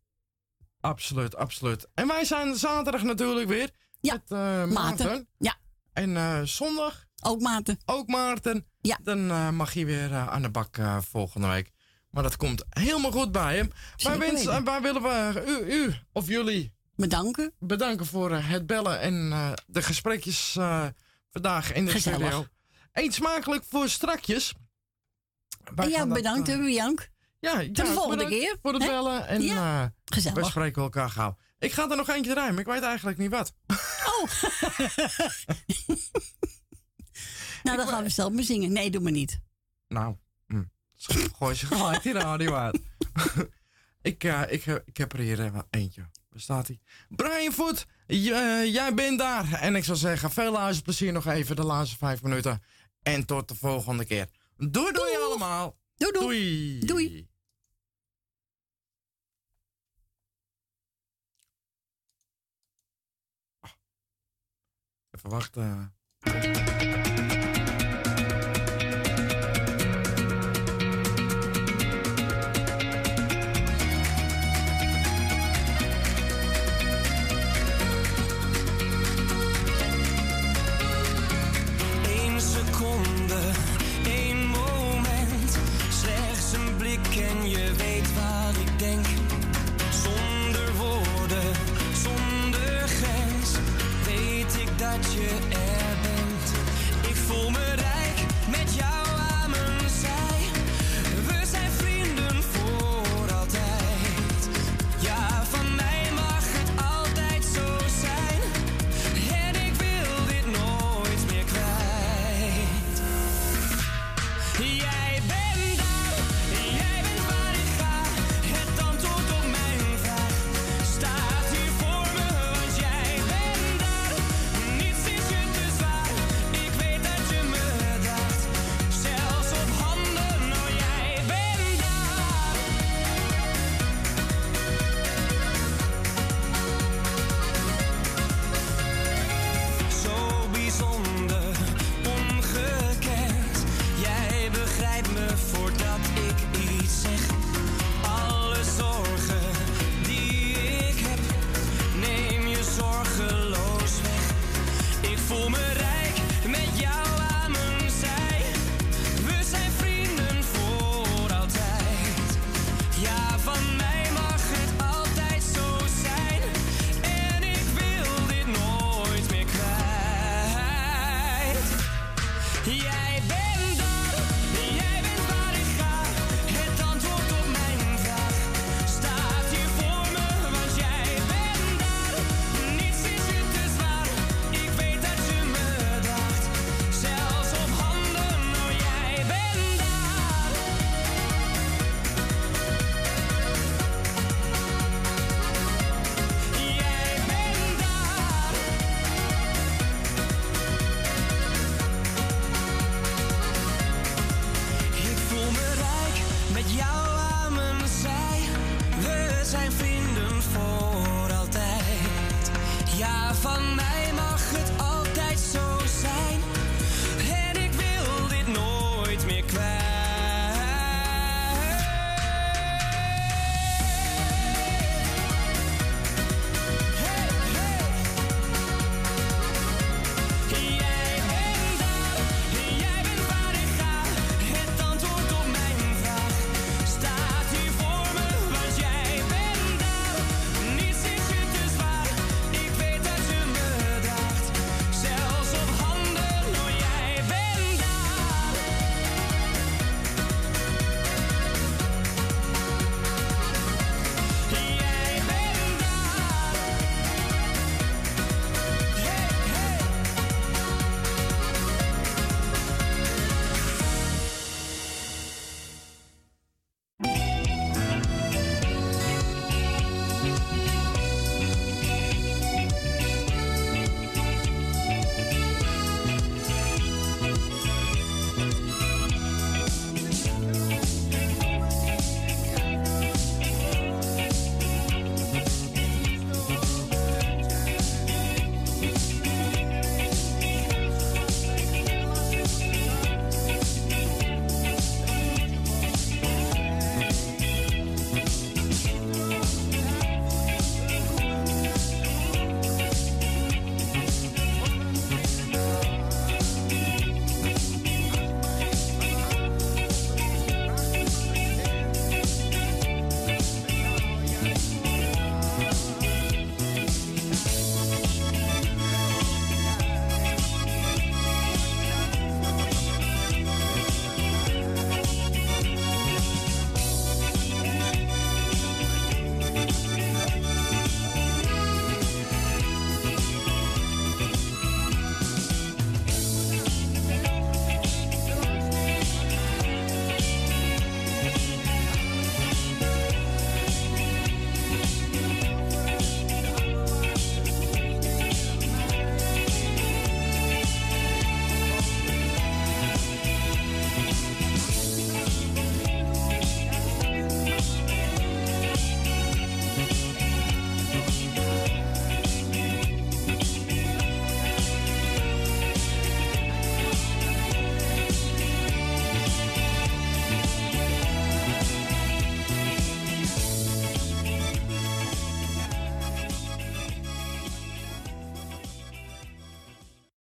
Absoluut, 0.80 1.36
absoluut. 1.36 1.88
En 1.94 2.08
wij 2.08 2.26
zijn 2.26 2.56
zaterdag 2.56 3.04
natuurlijk 3.04 3.48
weer. 3.50 3.70
Ja. 4.02 4.14
Met 4.14 4.32
eh, 4.32 4.66
Maarten. 4.66 5.28
Ja. 5.38 5.56
En 5.94 6.48
zondag. 6.48 7.06
Ook 7.22 7.42
Maarten. 7.42 7.78
Ook 7.86 8.08
Maarten. 8.08 8.66
Ja. 8.82 9.00
Dan 9.04 9.56
mag 9.56 9.74
je 9.74 9.86
weer 9.86 10.14
aan 10.16 10.42
de 10.42 10.50
bak 10.50 10.78
volgende 11.10 11.48
week. 11.48 11.72
Maar 12.16 12.24
dat 12.24 12.38
komt 12.38 12.64
helemaal 12.70 13.12
goed 13.12 13.32
bij 13.32 13.56
hem. 13.56 13.72
Wensen, 13.98 14.20
weten. 14.20 14.64
wij 14.64 14.82
willen 14.82 15.02
we 15.02 15.44
u, 15.48 15.74
u 15.74 15.94
of 16.12 16.28
jullie 16.28 16.74
bedanken. 16.96 17.54
Bedanken 17.60 18.06
voor 18.06 18.32
eh, 18.32 18.50
het 18.50 18.68
bellen 18.68 19.00
en 19.00 19.32
eh, 19.32 19.52
de 19.68 19.82
gesprekjes 19.82 20.56
eh, 20.56 20.86
vandaag 21.32 21.74
in 21.74 21.86
de 21.86 21.92
Gezellig. 21.92 22.20
studio. 22.20 22.46
Eet 22.94 23.14
smakelijk 23.14 23.64
voor 23.70 23.90
strakjes. 23.90 24.54
Wij 25.76 25.86
en 25.86 25.92
ja, 25.92 26.08
bedankt, 26.08 26.50
eh, 26.50 26.56
hè, 26.56 26.62
Jank. 26.62 27.10
Ja, 27.40 27.58
de 27.58 27.70
ja, 27.74 27.86
volgende 27.86 28.28
keer. 28.28 28.58
Voor 28.62 28.74
het 28.74 28.86
bellen. 28.86 29.28
En 29.28 29.42
Ja, 29.42 29.84
eh, 29.84 29.90
gezellig. 30.06 30.44
we 30.44 30.50
spreken 30.50 30.82
elkaar 30.82 31.10
gauw. 31.10 31.38
Ik 31.60 31.72
ga 31.72 31.90
er 31.90 31.98
nog 31.98 32.10
eentje 32.10 32.36
maar 32.36 32.60
ik 32.60 32.66
weet 32.66 32.82
eigenlijk 32.82 33.18
niet 33.18 33.32
wat. 33.32 33.54
Nou, 37.64 37.78
dan 37.78 37.88
gaan 37.88 38.04
we 38.04 38.10
zelf 38.10 38.34
maar 38.34 38.44
zingen. 38.44 38.72
Nee, 38.72 38.90
doe 38.90 39.02
maar 39.02 39.12
niet. 39.12 39.40
Nou. 39.88 40.16
Gooi 41.38 41.56
ze 41.56 41.66
gelijk 41.66 42.04
die 42.04 42.14
radio 42.14 42.54
uit. 42.54 42.80
ik, 44.02 44.24
eh, 44.24 44.42
ik, 44.48 44.66
ik 44.66 44.98
heb 44.98 45.14
er 45.14 45.20
hier 45.20 45.40
even 45.40 45.66
eentje. 45.70 46.02
Waar 46.30 46.42
staat 46.42 46.68
hij? 46.68 46.80
Brian 47.10 47.54
Voet, 47.54 47.86
eh, 48.08 48.74
jij 48.74 48.94
bent 48.94 49.20
daar. 49.20 49.54
En 49.54 49.76
ik 49.76 49.84
zou 49.84 49.98
zeggen, 49.98 50.32
veel 50.32 50.52
luisterplezier 50.52 51.12
nog 51.12 51.26
even 51.26 51.56
de 51.56 51.64
laatste 51.64 51.98
vijf 51.98 52.22
minuten. 52.22 52.62
En 53.02 53.26
tot 53.26 53.48
de 53.48 53.56
volgende 53.56 54.06
keer. 54.06 54.28
Doei 54.58 54.92
doei 54.92 55.16
allemaal. 55.16 55.78
Doei 55.96 56.12
doei. 56.12 56.80
Doei. 56.80 57.28
Even 65.12 65.30
wachten. 65.30 65.94